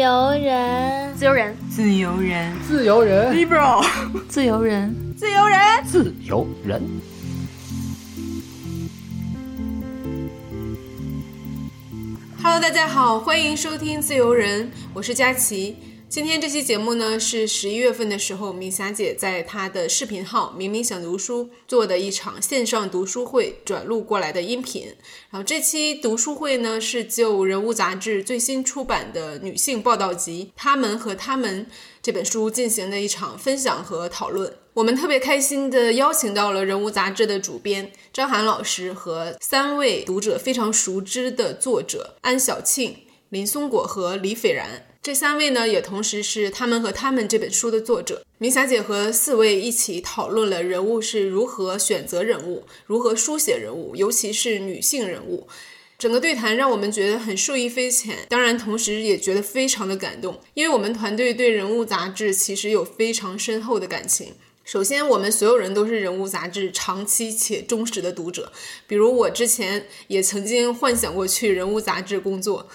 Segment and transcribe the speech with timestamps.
[0.00, 3.86] 由人，自由人，自由人，自由人，liberal，
[4.30, 6.82] 自由人，自由人，自由人。
[12.42, 15.76] Hello，大家好，欢迎收听自由人，我是佳琪。
[16.10, 24.88] 今天这期节目呢，是十一月份的时候，明霞姐在她的视频号“明明想读书”做的一场线上读书会转录过来的音频。
[25.30, 31.64] 然后这期读书会呢，是就《人物》杂志最新出版的女性报道集《她们和她们》
[32.02, 34.52] 这本书进行的一场分享和讨论。
[34.74, 42.96] 我们特别开心的邀请到了《人物》杂志的主编张涵老师和三位读者非常熟知的作者安小庆、
[43.28, 44.88] 林松果和李斐然。
[45.02, 48.22] 这三位呢，也同时是他们和他们这本书的作者。
[48.36, 55.48] 明霞姐和四位一起讨论了人物是如何选择人物，如何书写人物，尤其是女性人物。
[55.98, 64.34] 整个对谈让我们觉得很受益匪浅，当然同时也觉得非常的感动，因为我们团队对人物杂志其实有非常深厚的感情。
[64.64, 68.52] 首先，我们所有人都是人物杂志长期且忠实的读者，
[68.86, 72.68] 比如我之前也曾经幻想过去人物杂志工作。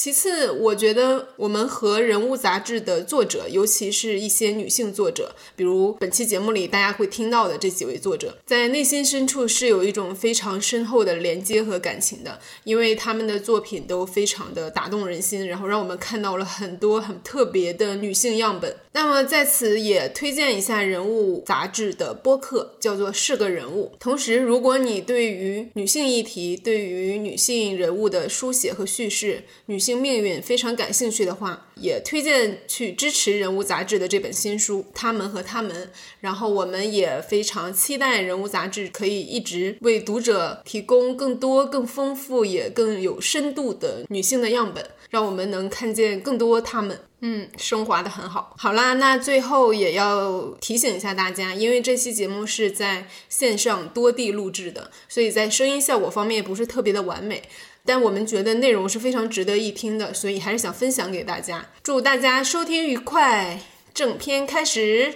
[0.00, 18.76] 其次，我觉得我们和人物杂志的作者，尤其是一些女性作者，比如本期节目里大家会听到的这几位作者，在内心深处是有一种非常深厚的连接和感情的，因为他们的作品都非常的打动人心，然后让我们看到了很多很特别的女性样本。
[18.92, 23.90] 那么在此也推荐一下人物杂志的播客，叫做《是个人物》。
[23.98, 35.74] 同时，如果你对于女性议题、对于女性人物的书写和叙事、女性性命运非常感兴趣的话，也推荐去支持《人物》杂志的这本新书《他们和他们》。
[36.20, 47.00] 然后，我们也非常期待《人物》杂志可以一直为读者提供更多、更丰富也更有深度的女性的样本，让我们能看见更多他们。
[47.20, 48.54] 嗯，升华的很好。
[48.58, 57.42] 好啦，那最后也要提醒一下大家，因为这期节目是在线上多地录制的，所以在声音效果方面不是特别的完美。
[57.88, 61.64] 但我们觉得内容是非常值得一听的，所以还是想分享给大家。
[61.82, 63.60] 祝大家收听愉快，
[63.94, 65.14] 正片开始。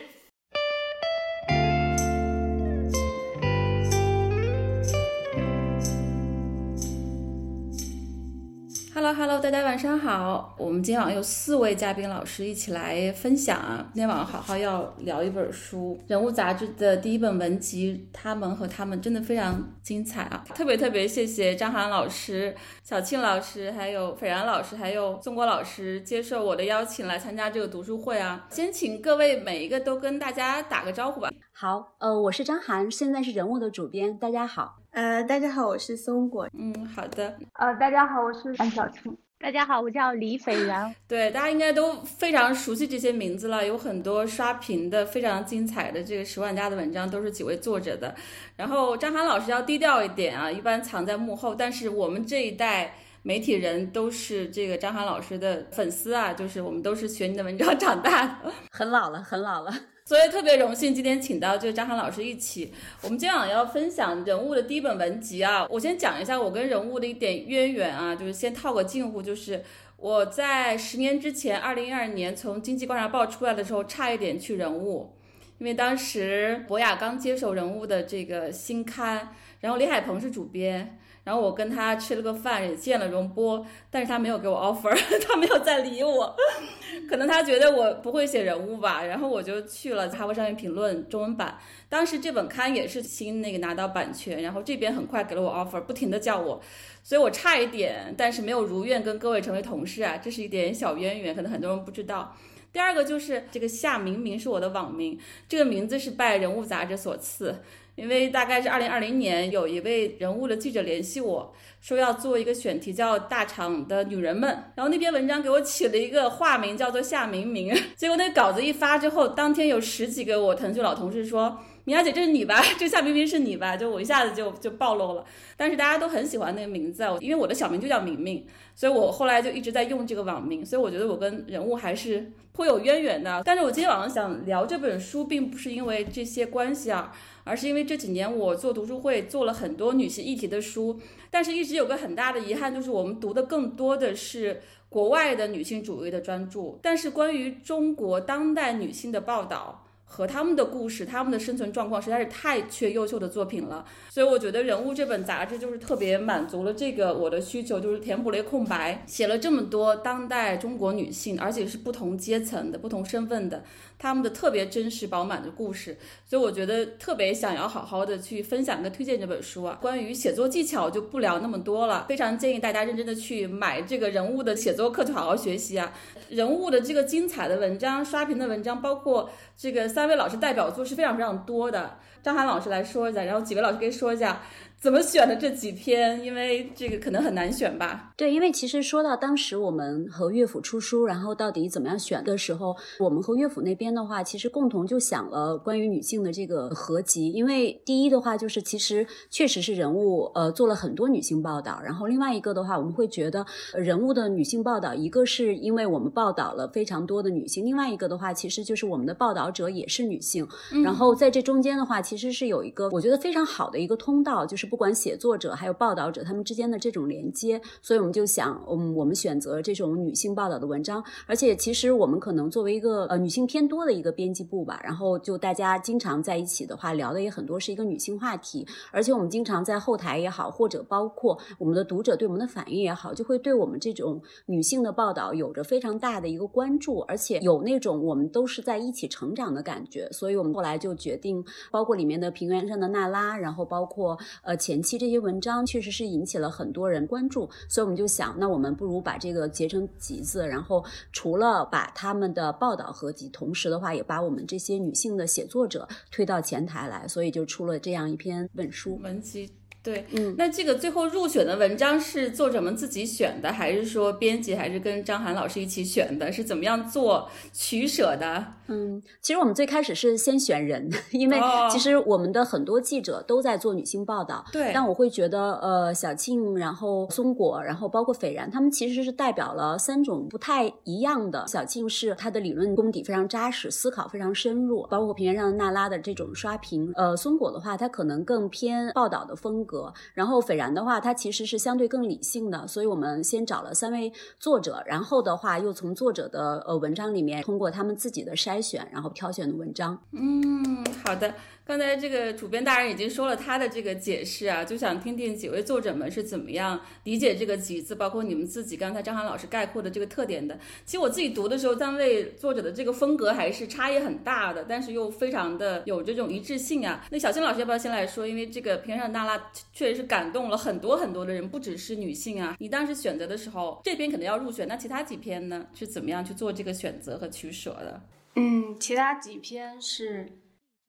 [9.14, 10.54] Hello，大家晚上好。
[10.56, 13.86] 我们今天晚上有四位嘉宾老师一起来分享啊。
[13.92, 20.42] 今天晚上好好要聊一本书，《人物》杂志的第一本文集，他们和他们真的非常精彩啊！
[20.54, 28.46] 特别特别谢谢张涵老师、小庆老师，还有斐然老师，还有宋国老师接受我的邀请来参加这个读书会啊。
[28.50, 31.28] 先请各位每一个都跟大家打个招呼吧。
[31.62, 34.18] 好，呃，我是张涵，现在是《人物》的主编。
[34.18, 34.80] 大家好。
[34.90, 36.48] 呃，大家好，我是松果。
[36.58, 37.38] 嗯，好的。
[37.52, 39.16] 呃，大家好，我是安小青。
[39.38, 40.92] 大家好，我叫李斐然。
[41.06, 48.12] 对，大家应该都非常熟悉这些名字了，有很多刷屏的非常精彩的这个十万加的文章都是几位作者的。
[48.56, 51.54] 然后张涵老师要低调一点啊，一般藏在幕后。
[51.54, 52.92] 但是我们这一代
[53.22, 59.72] 媒体人都是这个张涵老师的粉丝啊，就是我们都是学你的文章长大的，很老了，很老了。
[60.04, 65.66] 所以特别荣幸今天请到就是张涵老师一起，我们今晚要分享人物的第一本文集啊。
[65.70, 69.62] 我先讲一下我跟人物的一点渊源啊，就是先套个近乎，就是
[69.96, 75.14] 我在十年之前，二零一二年从经济观察报出来的时候，差一点去人物，
[75.58, 79.28] 因为当时博雅刚接手人物的这个新刊，
[79.60, 80.98] 然后李海鹏是主编。
[81.24, 84.92] 然后我跟他吃了个饭，也见了荣波，但是他没有给我 offer，
[85.26, 86.34] 他没有再理我，
[87.08, 89.04] 可能他觉得我不会写人物吧。
[89.04, 91.56] 然后我就去了《哈佛商业评论》中文版，
[91.88, 96.60] 当时这本刊也是新那个拿到版权，然后这边很快给了我 offer，不停的叫我，
[97.04, 102.36] 所以我差一点，但是没有如愿跟各位成为同事啊，这是一点小渊源，可能很多人不知道。
[102.72, 105.16] 第二个就是这个夏明明是我的网名，
[105.46, 107.54] 这个名字是拜《人物》杂志所赐。
[108.02, 117.72] 因为大概是二零二零年，有一位人物的记者联系我说要做一个选题，叫《大厂的女人们》，然后那篇文章给我起了一个化名，叫做夏明明。
[117.96, 121.56] 结果那稿子一发之后，当天有十几个我腾讯老同事说。
[121.84, 122.62] 米娅姐，这是你吧？
[122.78, 123.76] 这夏明明是你吧？
[123.76, 125.24] 就我一下子就就暴露了，
[125.56, 133.42] 但是大家都很喜欢那个名字啊，因为我的小名就叫明明，所以我后来就一直在用这个网名，所以我觉得我跟人物还是颇有渊源的。
[133.44, 137.12] 但是我今天晚上想聊这本书，并不是因为这些关系啊，
[137.42, 141.00] 而是因为这几年我做读书会做了很多女性议题的书，
[141.32, 149.81] 但是一直有个很大的遗憾，就是我们读的更多的是国外的女性主义的专著，但是关于中国当代女性的报道。
[150.14, 163.64] 和他们的故事、他们的生存状况实在是太缺优秀的作品了，所以我觉得《人物》这本杂志就是特别满足了这个我的需求，就是填补了一个空白，写了这么多当代中国女性，而且是不同阶层的、不同身份的，
[164.02, 165.96] 他们的特别真实饱满的故事，
[166.28, 169.78] 所以我觉得特别想要好好的去分享跟推荐这本书啊。
[169.80, 175.92] 关于写作技巧就不聊那么多了，非常建议大家认真的去买这个人物的写作课，去好好学习啊。
[176.30, 181.98] 人物的这个精彩的文章、刷屏的文章，包括这个三位老师代表作是非常非常多的。
[182.22, 184.40] 张涵老师来说一下，然后几位老师可以说一下。
[184.82, 186.20] 怎么选的这几篇？
[186.24, 188.12] 因为这个可能很难选吧。
[188.16, 197.30] 对，因为其实说到当时我们和乐府出书，然后到底怎么样选的时候，我们和乐府那边的话，其实共同就想了关于女性的这个合集。
[197.30, 210.44] 因为第一的话，就是其实确实是人物呃做了很多女性报道，然后另外一个的话，我们会觉得人物的女性报道，一个是因为我们报道了非常多的女性，另外一个的话，其实就是我们的报道者也是女性。
[210.82, 214.66] 然后在这中间的话，其其实是有一个我觉得非常好的一个通道，就是。
[214.72, 244.56] 不管写作者还有报道者，他们之间的这种连接，所以我们就想，嗯，我们选择这种女性报道的文章，而且其实我们可能作为一个呃女性偏多的一个编辑部吧，然后就大家经常在一起的话，聊的也很多是一个女性话题，而且我们经常在后台也好，或者包括我们的读者对我们的反应也好，就会对我们这种女性的报道有着非常大的一个关注，而且有那种我们都是在一起成长的感觉，所以我们后来就决定，包括里面的平原上的娜拉，然后包括呃。
[244.62, 259.50] 前期这些文章确实是引起了很多人关注，所以我们就想，那我们不如把这个结成集子，然后除了把他们的报道合集，同时的话也把我们这些女性的写作者推到前台来，所以就出了这样一篇文书文集。
[259.82, 266.30] 对，嗯，那这个最后入选的文章是作者们自己选的，还是说编辑还是跟张涵老师一起选的？
[266.30, 268.44] 是怎么样做取舍的？
[268.68, 271.36] 嗯，其实我们最开始是先选人，因为
[271.68, 274.70] 其实我们的很多记者都在做女性报道，对。
[274.72, 281.44] 但我会觉得，呃，小庆，然后松果，然后包括斐然，他们其实是代表了三种不太一样的。
[281.48, 286.92] 小庆是他的理论功底非常扎实，思考非常深入，包括平原上的娜拉的这种刷屏。
[286.94, 289.71] 呃，松果的话，他可能更偏报道的风格。
[290.14, 299.98] 然后斐然的话，他其实是相对更理性的，所以我们先找了三位作者，然后的话又从作者的呃文章里面通过他们自己的筛选，然后挑选的文章。
[300.10, 301.32] 嗯，好的。
[301.64, 310.58] 刚才这个主编大人已经说了他的这个解释啊，就想听听几位作者们是怎么样理解这个集字，包括你们自己刚才张涵老师概括的这个特点的。
[310.84, 317.06] 其实我自己读的时候，三位作者的这个风格还是差异很大的，但是又非常的有这种一致性啊。
[317.12, 318.26] 那小新老师要不要先来说？
[318.26, 319.38] 因为这个《平上娜拉》
[319.72, 322.56] 确实是感动了很多很多的人，不只是女性啊。
[322.58, 325.64] 你当时选择的时候，这篇可能要入选，那其他几篇呢？
[325.74, 328.02] 是怎么样去做这个选择和取舍的？
[328.34, 330.26] 嗯，其他几篇是。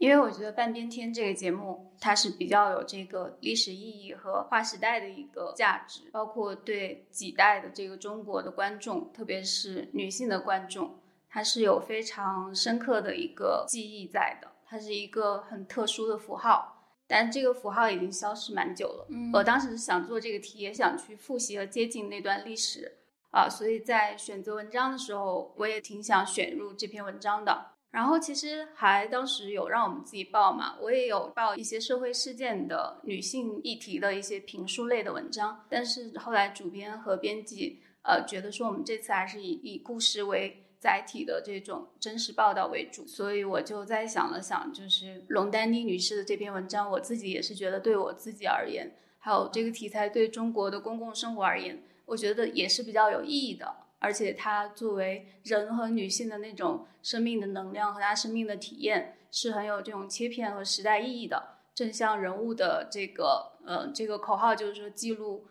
[0.03, 14.49] 因为我觉得《半边天》这个节目，它是比较有这个历史意义和划时代的一个价值，包括对几代的这个中国的观众，特别是女性的观众，它是有非常深刻的一个记忆在的。
[14.65, 19.07] 它是一个很特殊的符号，但这个符号已经消失蛮久了。
[19.31, 22.97] 我当时想做这个题，也想去复习和接近那段历史
[23.31, 27.67] 啊，所以在选择文章的时候，我也挺想选入这篇文章的。
[27.93, 53.82] 然后其实还当时有让我们自己报嘛，我也有报一些社会事件的女性议题的一些评书类的文章，但是后来主编和编辑呃觉得说我们这次还是以以故事为载体的这种真实报道为主，所以我就在想了想，就是龙丹妮女士的这篇文章，我自己也是觉得对我自己而言，还有这个题材对中国的公共生活而言，我觉得也是比较有意义的。
[54.03, 61.41] 而且它作为人和女性的那种生命的能量和她生命的体验，是很有这种切片和时代意义的。
[61.73, 65.47] 正像人物的这个，呃，这个口号就是说记录，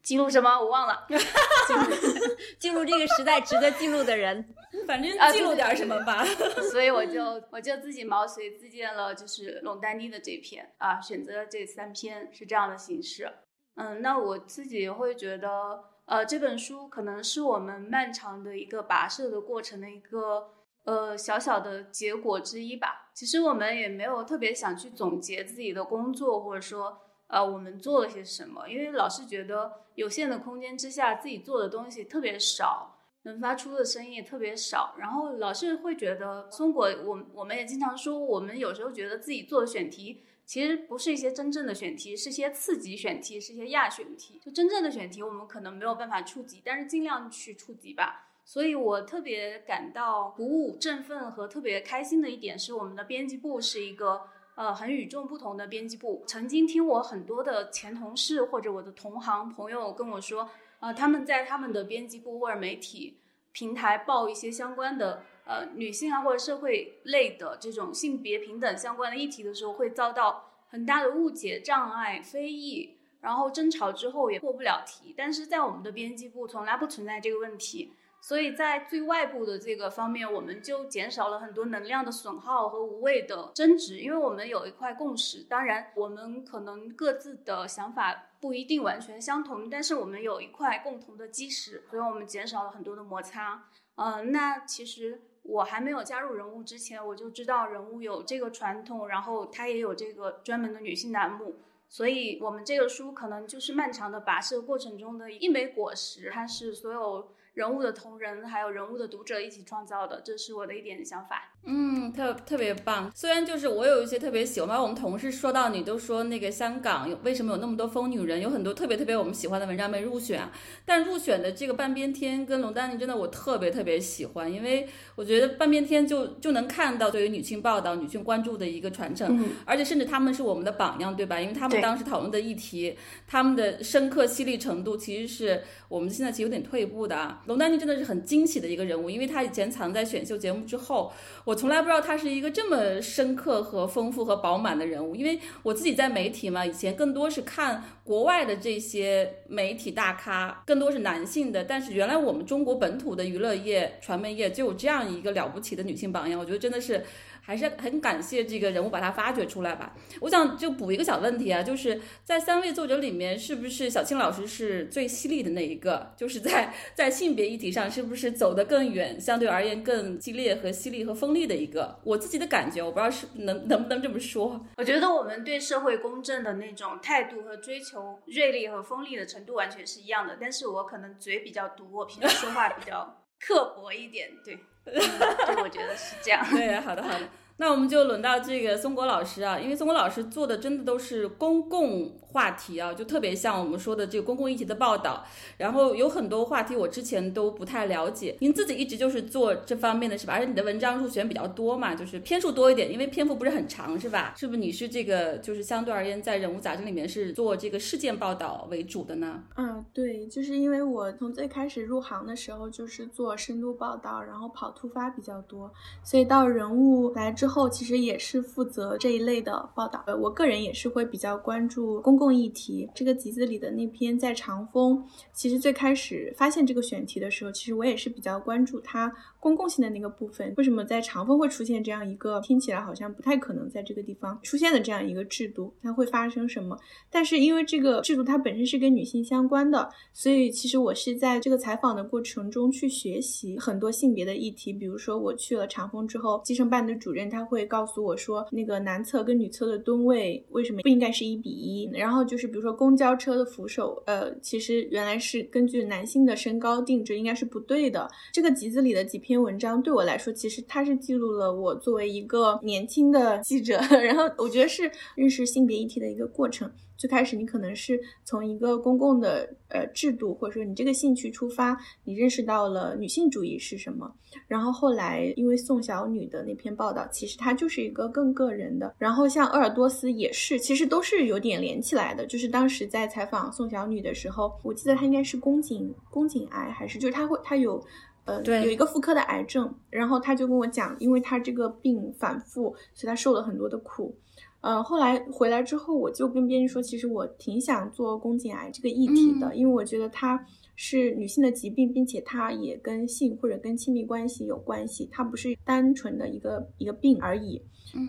[0.00, 1.06] 记录什么我忘了
[2.60, 4.54] 记录这个时代值得记录的人，
[4.86, 6.24] 反正记录点什么吧。
[6.70, 13.28] 所以我就我就自己毛遂自荐了，就是龙丹妮的这篇啊，选择这三篇是这样的形式。
[13.74, 15.97] 嗯，那我自己会觉得。
[16.08, 20.48] 呃，这本书可能是我们漫长的一个跋涉的过程的一个
[20.84, 23.10] 呃小小的结果之一吧。
[23.12, 34.94] 其实我们也没有特别想去总结自己的工作，或者说呃我们做了些什么，因为老是觉得有限的空间之下，自己做的东西特别少，能发出的声音也特别少。
[34.96, 40.24] 然后老是会觉得，松果，我我们也经常说，我们有时候觉得自己做的选题。
[40.48, 44.40] 其实不是一些真正的选题，是些次级选题，是些亚选题。
[44.42, 48.30] 就真正的选题，我们可能没有办法触及，但是尽量去触及吧。
[48.46, 54.22] 所以我特别感到鼓舞、振奋和特别开心的一点是，我们的编辑部是一个
[54.54, 56.24] 呃很与众不同的编辑部。
[56.26, 60.48] 曾经听我很多的前同事或者我的同行朋友跟我说，
[60.80, 63.18] 呃，他们在他们的编辑部或者媒体
[63.52, 72.94] 平台报一些相关的呃女性啊或者社会类的这种性别平等相关的议题的时候，会遭到很大的误解、障碍、非议。
[73.20, 85.42] 然后争吵之后也过不了题，但是在我们的编辑部从来不存在这个问题，所以在最外部的这个方面，我们就减少了很多能量的损耗和无谓的争执，因为我们有一块共识。
[85.42, 93.64] 当然，我们可能各自的想法不一定完全相同，但是我们有一块共同的基石，所以我们减少了很多的摩擦。
[93.96, 101.56] 嗯，那其实我还没有加入人物之前，我就知道人物有这个传统，然后它也有这个专门的女性栏目。
[101.88, 107.32] 所以，我们这个书可能就是漫长的跋涉过程中的一枚果实，它是所有。
[107.54, 111.50] 人物的同人，还有人物的读者一起创造的，这是我的一点想法。
[111.64, 113.12] 嗯，特特别棒。
[113.14, 120.48] 虽然就是我有一些特别喜欢，我们同事说到你都说那个香港有为什么有那么多疯女人，有很多特别特别我们喜欢的文章没入选，
[120.86, 131.38] 但入选的这个半边天跟龙丹妮真的我特别特别喜欢，因为我觉得半边天就就能看到对于女性报道、女性关注的一个传承，而且甚至他们是我们的榜样，对吧？
[131.38, 132.96] 因为他们当时讨论的议题，
[133.26, 137.42] 他们的深刻犀利程度，其实是我们现在其实有点退步的啊。
[137.44, 141.12] 龙丹妮真的是很惊喜的一个人物，因为她以前藏在选秀节目之后，
[141.48, 145.16] 我从来不知道他是一个这么深刻和丰富和饱满的人物。
[145.16, 151.64] 因为我自己在媒体嘛，以前更多是看国外的这些媒体大咖，更多是男性的。
[151.64, 157.02] 但是原来我们中国本土的娱乐业、传媒业就有这样一个了不起的女性榜样，我觉得真的是。
[157.48, 159.96] 还是很感谢这个人物把他发掘出来吧。
[160.20, 166.12] 我想就补一个小问题啊，就是在三位作者里面，是不是小青老师是最犀利的那一个？
[166.14, 171.98] 就是在在性别议题上，是不是走得更远，相对而言更激烈和犀利和锋利的一个？
[172.04, 174.62] 我自己的感觉，我不知道是能能不能这么说。
[174.76, 180.36] 我觉得我们对社会公正的那种态度和追求锐利和锋利的程度完全是一样的。
[180.38, 184.58] 但是我可能嘴比较毒，我平时说话比较刻薄一点，对。
[185.62, 186.46] 我觉得是这样。
[186.50, 187.20] 对，好的，好的。
[187.60, 195.24] 那我们就轮到这个松果老师啊，因为松果老师做的真的都是公共话题啊，就特别像我们说的这个公共议题的报道。
[195.56, 200.34] 然后有很多话题我之前都不太了解，您自己一直就是做这方面的是吧？
[200.34, 204.34] 而且你的文章入选比较多嘛，就是篇数多一点，因为篇幅不是很长是吧？
[204.36, 209.42] 是不是你是这个就是相对而言在人物杂志里面是做这个事件报道为主的呢？
[209.56, 215.68] 嗯，对，就是因为我从最开始入行的时候就是做深度报道，然后跑突发比较多，
[216.04, 217.47] 所以到人物来之。
[217.48, 222.88] 后其实也是负责这一类的报道，呃，我个人也是会比较关注公共议题。
[222.94, 225.02] 这个集子里的那篇在长风，
[225.32, 229.12] 其实最开始发现这个选题的时候，其实我也是比较关注它
[229.48, 230.52] 公共性的那个部分。
[230.58, 235.72] 为什么在长风会出现这样一个听起来好像不太可能在这个地方出现的这样一个制度？
[235.82, 236.76] 它会发生什么？
[237.08, 244.72] 但是因为这个制度它本身是跟女性相关的，所以其实我是在这个采访的过程中去学习很多性别的议题。
[244.72, 247.28] 比如说我去了长风之后，计生办的主任。
[247.30, 251.90] 他会告诉我说，那个男厕跟女厕的蹲位为什么不应该是一比一？
[251.92, 258.08] 然后就是比如说公交车的扶手，呃，其实原来是根据男性的身高定制，应该是不对的。
[258.32, 266.70] 这个集子里的几篇文章对我来说，其实它是记录了我作为一个年轻的记者， 然后我觉得是认识性别议题的一个过程。
[266.96, 274.12] 最开始你可能是从一个公共的呃制度，或者说你这个兴趣出发，你认识到了女性主义是什么。
[274.48, 278.92] 然后后来因为宋小女的那篇报道，其实它就是一个更个人的。
[278.98, 282.26] 然后像鄂尔多斯也是，其实都是有点连起来的。
[282.26, 287.80] 就是当时在采访宋小女的时候，我记得她应该是宫颈宫颈癌，还是就是她会她有
[288.28, 289.74] 呃有一个妇科的癌症。
[289.90, 294.14] 然后他就跟我讲，因为他这个病反复，所以他受了很多的苦。
[294.60, 300.44] 呃，后来回来之后，我就跟编辑说，其实我挺想做宫颈癌这个议题的，因为我觉得它
[300.80, 307.60] 是女性的疾病，并且它也跟性或者跟亲密关系有关系，它不是单纯的一个一个病而已。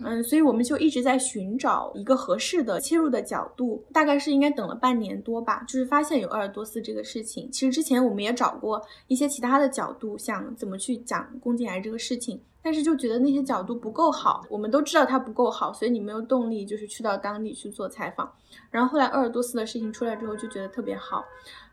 [0.04, 7.50] 嗯，所以我们就一直在寻找一个合适的切入的角度，大概是应该等了半年多吧，就是发现有鄂尔多斯这个事情。
[7.50, 12.40] 其实之前我们也找过一些其他的角度，想怎么去讲宫颈癌这个事情。
[12.62, 14.44] 但是就觉得那些角度不够好。
[14.50, 18.30] 我们都知道它不够好，所以你没有动力就是去到当地去做采访。
[18.70, 21.24] 然后后来鄂尔多斯的事情出来之后，就觉得特别好。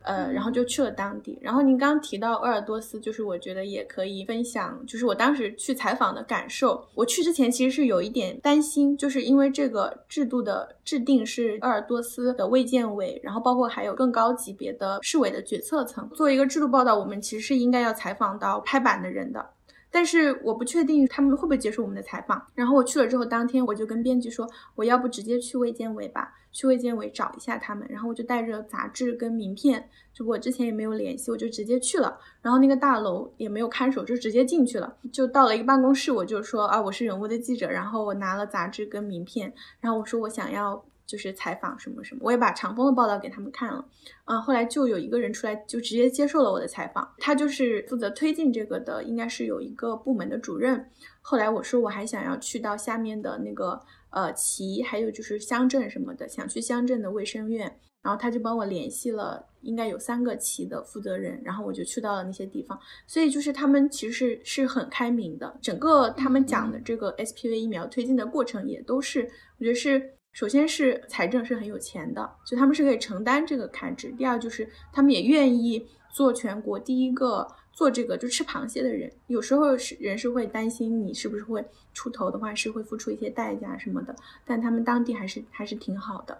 [0.07, 1.37] 呃，然后就去了当地。
[1.41, 6.87] 然后您刚刚提到鄂尔多斯，就是我觉得也可以分享，就是我当时去采访的感受。
[6.95, 16.09] 我去之前其实是有一点担心，就是因为这个制度的制定是鄂尔多斯的卫健委，然后包括还有更高级别的市委的决策层。
[16.15, 19.45] 作为一个制度报道，我们其实是应该要采访到拍板的人的。
[19.89, 22.45] 但是我不确定他们会不会接受我们的采访。
[22.53, 27.87] 然后我去了之后，当天我就跟编辑说，我要不直接去卫健委吧，去卫健委找一下他们。
[27.89, 32.17] 然后我就带着杂志跟名片，就我之前也没有联系，我就直接去了。
[32.41, 34.97] 然后那个大楼也没有看守，就直接进去了。
[35.11, 37.69] 就到了一个办公室，我就说啊，我是人物的记者。
[37.69, 40.83] 然后我拿了杂志跟名片，然后我说我想要。
[41.07, 43.83] 就是采访什么什么，我也把长风的报道给他们看了，
[44.25, 50.85] 嗯，后来就有一个人出来，就直接接受了我的采访，他就是负责推进这个的，应该是有一个部门的主任。
[51.21, 62.77] 后来我说我还想要去到下面的那个呃旗，还有就是乡镇什么的，想去乡镇的卫生院，然后他就帮我联系了，应该有三个旗的负责人，然后我就去到了那些地方。
[63.05, 70.16] 所以就是他们其实是是很开明的，整个他们讲的这个 SPV 疫苗推进的过程也都是，我觉得是。
[70.37, 74.11] 首先是财政是很有钱的，就他们是可以承担这个开支。
[74.11, 79.11] 第二就是他们也愿意做全国第一个做这个就吃螃蟹的人。
[79.25, 84.15] 有时候是人是会担心你是不是会出头的话是会付出一些代价什么的，
[84.45, 86.39] 但他们当地还是还是挺好的。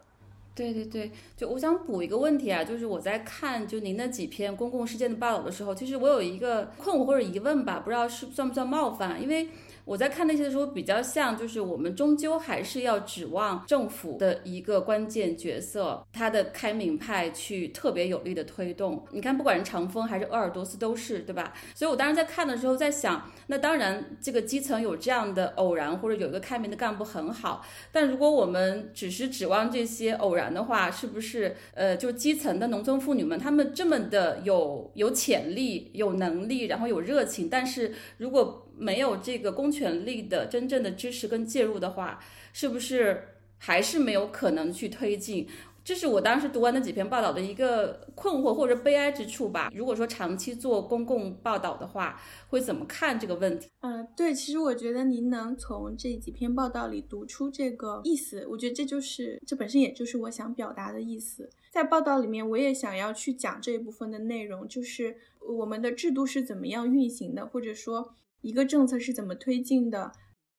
[0.54, 9.50] 对对对，就我想补一个问题啊，就是我在看就您那几篇公共事件的报道的时候，其实我有一个困惑或者疑问吧，不知道是算不算冒犯，因为。
[9.88, 19.06] 我在看那些的时候，比较像就是我们终究还是要指望政府的一个关键角色，他的开明派去特别有力的推动。
[19.12, 21.54] 你看，不管是长风还是鄂尔多斯都是，对吧？
[21.74, 27.66] 所以我当时在看的时候在想，那当然这个基层有这样的偶然，或者有一个开明的干部很好。
[27.90, 42.20] 但如果我们只是指望这些偶然的话，是不是呃，就基层的农村妇女们，她们这么的有有潜力、有能力，然后有热情，但是如果没有这个公权力的真正的支持跟介入的话，
[42.54, 43.24] 是不是
[43.58, 45.48] 还是没有可能去推进？
[45.84, 49.72] 这是我当时读完那几篇报道的一个困惑或者悲哀之处吧。
[49.74, 53.70] 如果说长期做公共报道的话，会怎么看这个问题？
[53.80, 61.50] 嗯，对，其实我觉得您能从这几篇报道里读出这个意思，我觉得这就是这本身也就是我想表达的意思。
[61.72, 68.14] 在报道里面，我也想要去讲这一部分的内容，就是我们的制度是怎么样运行的，或者说。
[68.42, 70.12] 一个政策是怎么推进的？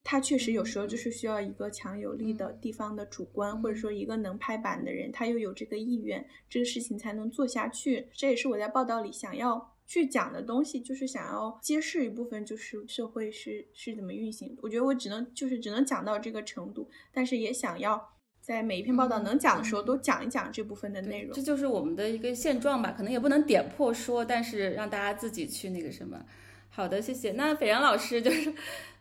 [0.04, 8.06] 它确实有时候就是需要一个强有力的地方的主观，或者说一个能拍板的人，他又有这个意愿，这个事情才能做下去。
[8.14, 14.56] 这也是我在报道里想要去讲的东西，就是想要揭示一部分，就是社会是是怎么运行。
[14.62, 18.02] 我觉得我只能就是只能讲到这个程度，但是也想要
[18.40, 21.34] 在每一篇报道能讲的时候都讲一讲这部分的内容。
[21.34, 26.24] 这就是我们的一个现状吧，可能也不能点破说，但是让大家自己去那个什么。
[26.70, 27.32] 好的，谢谢。
[27.32, 28.50] 那斐然老师就是，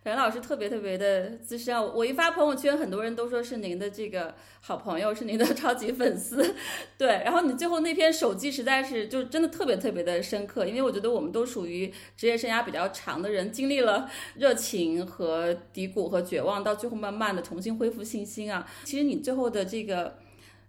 [0.04, 1.80] 斐然老师特别特别的资深啊！
[1.80, 6.56] 我一发朋友圈，很多人都说是您的这个好朋友，是您的超级粉丝。
[6.98, 18.68] 对，然后你最后那篇手记实在是就真的特别特别的深刻，因为我觉得我们都属于职业生涯比较长的人，经历了热情和低谷和绝望，到最后慢慢的重新恢复信心啊。
[18.86, 20.18] 其实你最后的这个。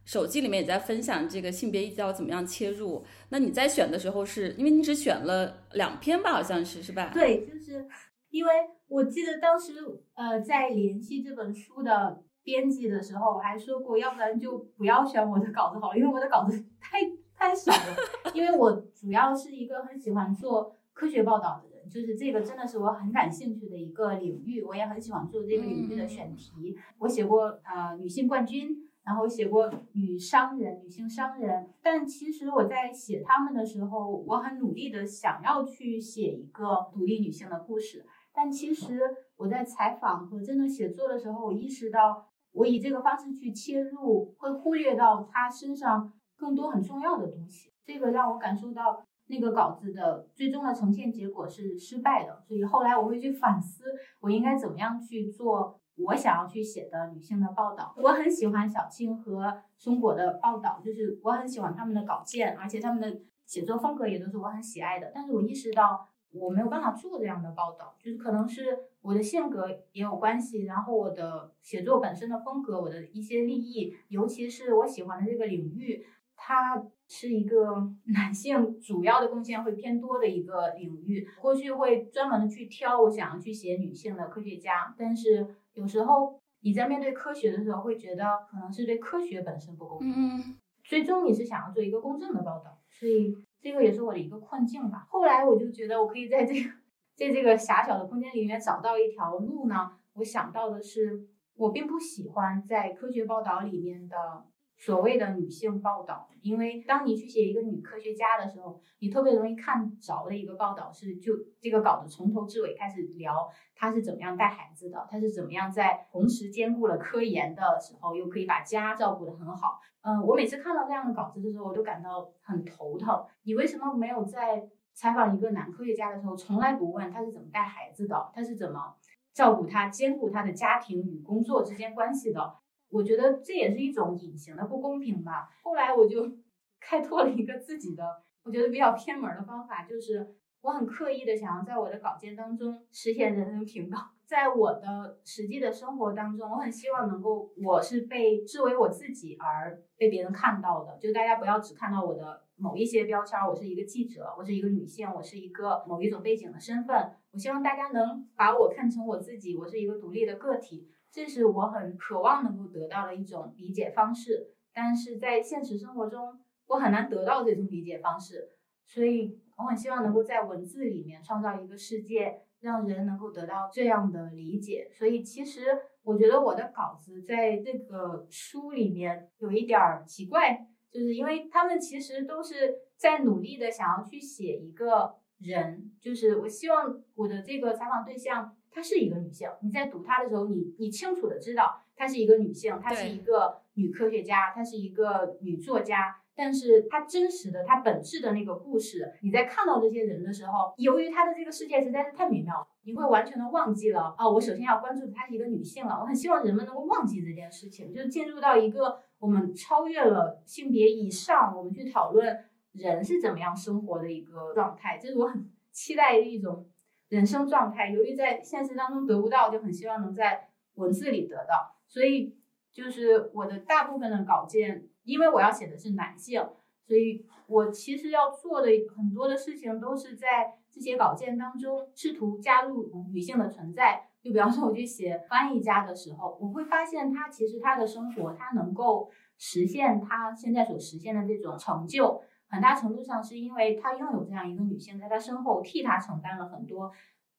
[0.09, 3.05] 手机里面也在分享这个性别议题要怎么样切入。
[3.29, 6.33] 那你在选的时候，是因为你只选了两篇吧？
[6.33, 7.11] 好像是是吧？
[7.13, 7.87] 对，就是
[8.31, 8.51] 因为
[8.87, 9.75] 我记得当时
[10.15, 17.01] 呃在联系这本书的编辑的时候，我还说过，要不然就不要选我的稿子好了，因为我的稿子太
[17.37, 18.33] 太少了。
[18.33, 26.75] 因为我主要是一个很喜欢做科学报道的人，就是这个真的是我很感兴趣的一个领域，我也很喜欢做这个领域的选题。
[26.97, 28.88] 我写过呃女性冠军。
[29.09, 38.05] 然后写过女商人、女性商人，但其实我在写他们的时候，我很努力的想要去写一个独立女性的故事。
[38.35, 39.01] 但其实
[39.39, 47.73] 我在采访和真的写作的时候，我意识到，我以这个方式去切入，会忽略到她身上更多很重要的东西。
[47.87, 52.43] 这个让我感受到那个稿子的最终的呈现结果是失败的。
[52.47, 53.85] 所以后来我会去反思，
[54.21, 55.81] 我应该怎么样去做。
[55.99, 65.11] 我想要去写的女性的报道，我很喜欢小青和松果的报道，就是我很喜欢他们的稿件，而且他们的写作风格也都是我很喜爱的。
[65.15, 76.07] 但是我意识到我没有办法做这样的报道，就是可能是我的性格也有关系，然后我的写作本身的风格，我的一些利益，尤其是我喜欢的这个领域，
[76.37, 81.27] 它是一个 男性主要的贡献会偏多的一个领域。
[81.41, 90.13] 过去会专门的去挑我想要去写女性的科学家，但是有时候你在面对科学的时候，会觉得可能是对科学本身不公平。
[90.15, 95.07] 嗯，最终你是想要做一个公正的报道，所以这个也是我的一个困境吧。
[95.09, 96.71] 后来我就觉得我可以在这个
[97.17, 99.93] 在这个狭小的空间里面找到一条路呢。
[100.15, 104.45] 我想到的是，我并不喜欢在科学报道里面的。
[104.79, 119.81] 所谓的女性报道，因为当你去写一个女科学家的时候，你特别容易看着的一个报道是，就这个稿子从头至尾开始聊她是怎么样带孩子的，她是怎么样在同时兼顾了科研的时候，又可以把家照顾得很好。
[120.03, 123.25] 嗯，我每次看到这样的稿子的时候，我都感到很头疼。
[123.43, 128.95] 你为什么没有在采访一个男科学家的时候，从来不问他是怎么带孩子的，他是怎么
[129.35, 132.55] 照顾他、兼顾他的家庭与工作之间关系的？
[132.91, 135.49] 我觉得这也是一种隐形的不公平吧。
[135.63, 136.31] 后来我就
[136.81, 138.05] 开拓了一个自己的，
[138.45, 144.01] 我觉得比较偏门的方法，就是我很刻意的想要在我的稿件当中实现人人平等。
[144.25, 150.99] 在我的实际的生活当中，我很希望能够，我是被视为我自己而被别人看到的。
[150.99, 157.11] 就大家不要只看到我的某一些标签，我是一个记者，我是一个女性，我是一个某一种背景的身份。
[157.31, 160.87] 我希望大家能把我看成我自己，我是一个独立的个体。
[161.11, 168.51] 这是我很渴望能够得到的一种理解方式，但是在现实生活中，我很难得到这种理解方式，
[168.85, 174.91] 所以我很希望能够在文字里面创造一个世界，让人能够得到这样的理解。
[174.93, 175.63] 所以其实
[176.03, 188.55] 我觉得我的稿子在这个书里面有一点儿奇怪，就是因为他们其实都是在努力的想要去写一个人，就是我希望我的这个采访对象。
[188.79, 196.21] 她是一个女性，你在读她的时候，你你清楚的知道她是一个女性，她是一个女科学家，她是一个女作家。
[196.37, 204.29] 但是她真实的、她本质的那个故事，你在看到这些人的时候，由于她的这个世界实在是太美妙了，你会完全的忘记了啊！
[204.29, 205.99] 我首先要关注的她是一个女性了。
[206.01, 215.01] 我很希望人们能够忘记这件事情，就是进入到一个我们超越了性别以上，我们去讨论人是怎么样生活的一个状态。
[215.03, 216.65] 这是我很期待的一种。
[217.09, 221.75] 人生状态，由于在现实当中得不到，就很希望能在文字里得到。
[221.87, 222.37] 所以，
[222.73, 226.47] 就是我的大部分的稿件，因为我要写的是男性，
[226.87, 234.09] 所以我其实要做的很多的事情，都是在这些稿件当中试图加入女性的存在。
[234.21, 242.21] 就比方说，我去写翻译家的时候，我会发现他其实他的生活，他能够实现他现在所实现的这种成就。
[242.49, 246.91] 很大程度上是因为他拥有这样一个女性在他身后替他承担了很多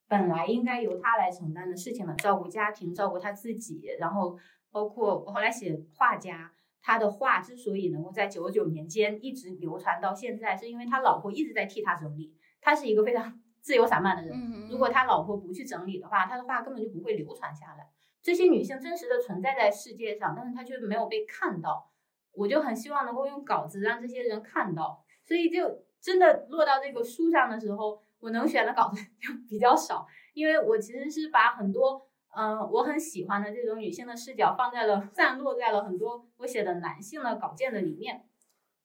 [0.08, 4.38] 本来应该由他来承担的事情的，照顾家庭，照顾他自己，然后
[4.72, 12.36] 包括我后来写画家，他的画之所以能够在九九年间一直流传到现在，是因为他老婆一直在替他整理。
[12.62, 17.88] 他是一个非常 自由散漫的人，如果他老婆不去整理的话，他的画根本就不会流传下来。
[18.22, 21.90] 这些女性真实的存在在世界上，但是她却没有被看到。
[22.34, 38.24] 我就很希望能够用稿子让这些人看到，所以就真的落到这个书上的时候，我能选的稿子 就比较少，因为我其实是把很多嗯我很喜欢的这种女性的视角放在了散落在了很多我写的男性的稿件的里面，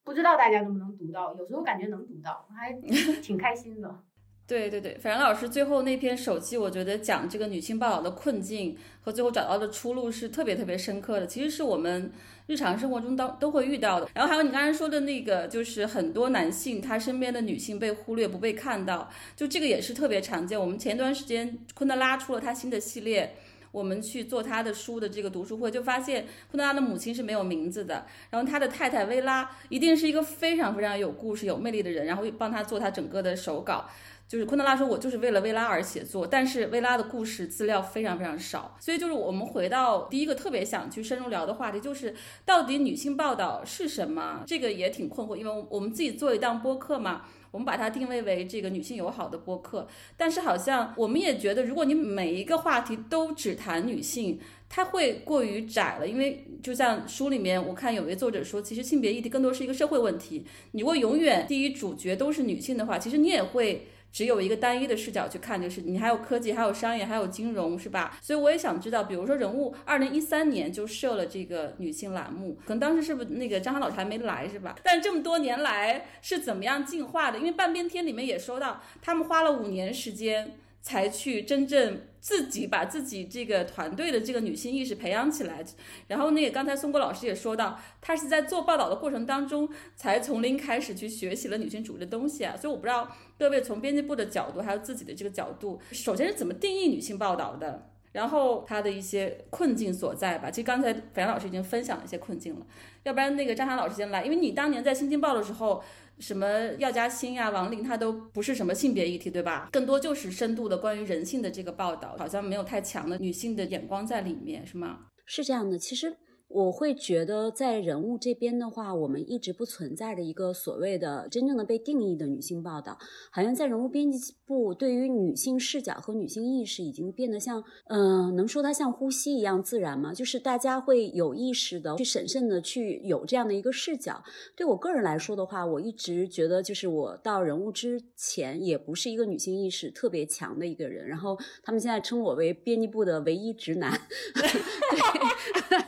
[0.02, 2.72] 不知道大家能不能读到，有时候感觉能读到，还
[3.22, 4.02] 挺开心的。
[4.46, 12.12] 对对对，反正老师最后那篇手记，我觉得讲这个女性报道的困境和最后找到的出路是特别特别深刻的，其实是我们。
[12.46, 20.60] 日常生活中都都会遇到的，然后还有你刚才说的那个，就是很多男性他身边的女性被忽略不被看到，就这个也是特别常见。
[20.60, 23.34] 我们前段时间昆德拉出了他新的系列，
[23.72, 33.88] 我们去做他的书的这个读书会，就发现昆德拉的母亲是没有名字的，然后他的太太薇拉一定是一个非常非常有故事、有魅力的人，然后帮他做他整个的手稿。
[34.26, 44.42] 就是昆德拉说，我就是为了薇拉而写作，但是薇拉的故事资料非常非常少，所以就是我们回到第一个特别想去深入聊的话题，就是到底女性报道是什么？
[44.46, 63.86] 这个也挺困惑，因为我们自己做一档播客嘛，我们把它定位为这个女性友好的播客，但是好像我们也觉得，如果你每一个话题都只谈女性，它会过于窄了，因为就像书里面我看有位作者说，其实性别议题更多是一个社会问题，你如果永远第一主角都是女性的话，其实你也会。
[64.14, 68.16] 只有一个单一的视角去看，就是你还有科技，还有商业，还有金融，是吧？
[68.22, 74.76] 所以我也想知道，比如说人物，二零一三年就设了这个女性栏目，可能当时是不是那个张涵老师还没来，是吧？
[74.84, 77.38] 但这么多年来是怎么样进化的？
[77.40, 80.52] 因为半边天里面也说到，他们花了五年时间。
[80.84, 85.64] 才去真正自己把自己这个团队的这个女性意识培养起来。
[86.08, 89.66] 然后那个刚才松果老师也说到，他是在做报道的过程当中
[89.96, 92.54] 才从零开始去学习了女性主义的东西啊。
[92.54, 97.90] 所以我不知道各位从编辑部的角度，还有自己的这个角度，首先是怎么定义女性报道的？
[98.14, 102.64] 然后他的一些困境所在吧，其实刚才樊阳老师已经分享了一些困境了，
[103.02, 105.82] 要不然那个张涵老师先来，因为你当年在《新京报》的时候，
[106.20, 106.46] 什么
[106.78, 109.68] 药家鑫呀、王林，他都不是什么性别议题，对吧？
[109.72, 115.00] 更多就是深度的关于人性的这个报道，好像没有太强的女性的眼光在里面，是吗？
[115.26, 116.16] 是这样的，其实。
[116.46, 122.96] 我会觉得，在人物这边的话，我们一直不存在着一个所谓的真正的被定义的女性报道，
[123.32, 130.12] 好像在人物编辑部，对于女性视角和女性意识已经变得像，嗯，能说它像呼吸一样自然吗？
[130.14, 134.22] 就是大家会有意识的去审慎的去有这样的一个视角。
[134.54, 144.00] 对我个人来说的话，我一直觉得，就是我到人物之前也不是一个女性意识特别强的一个人，然后他们现在称我为编辑部的唯一直男。
[144.34, 144.44] 对，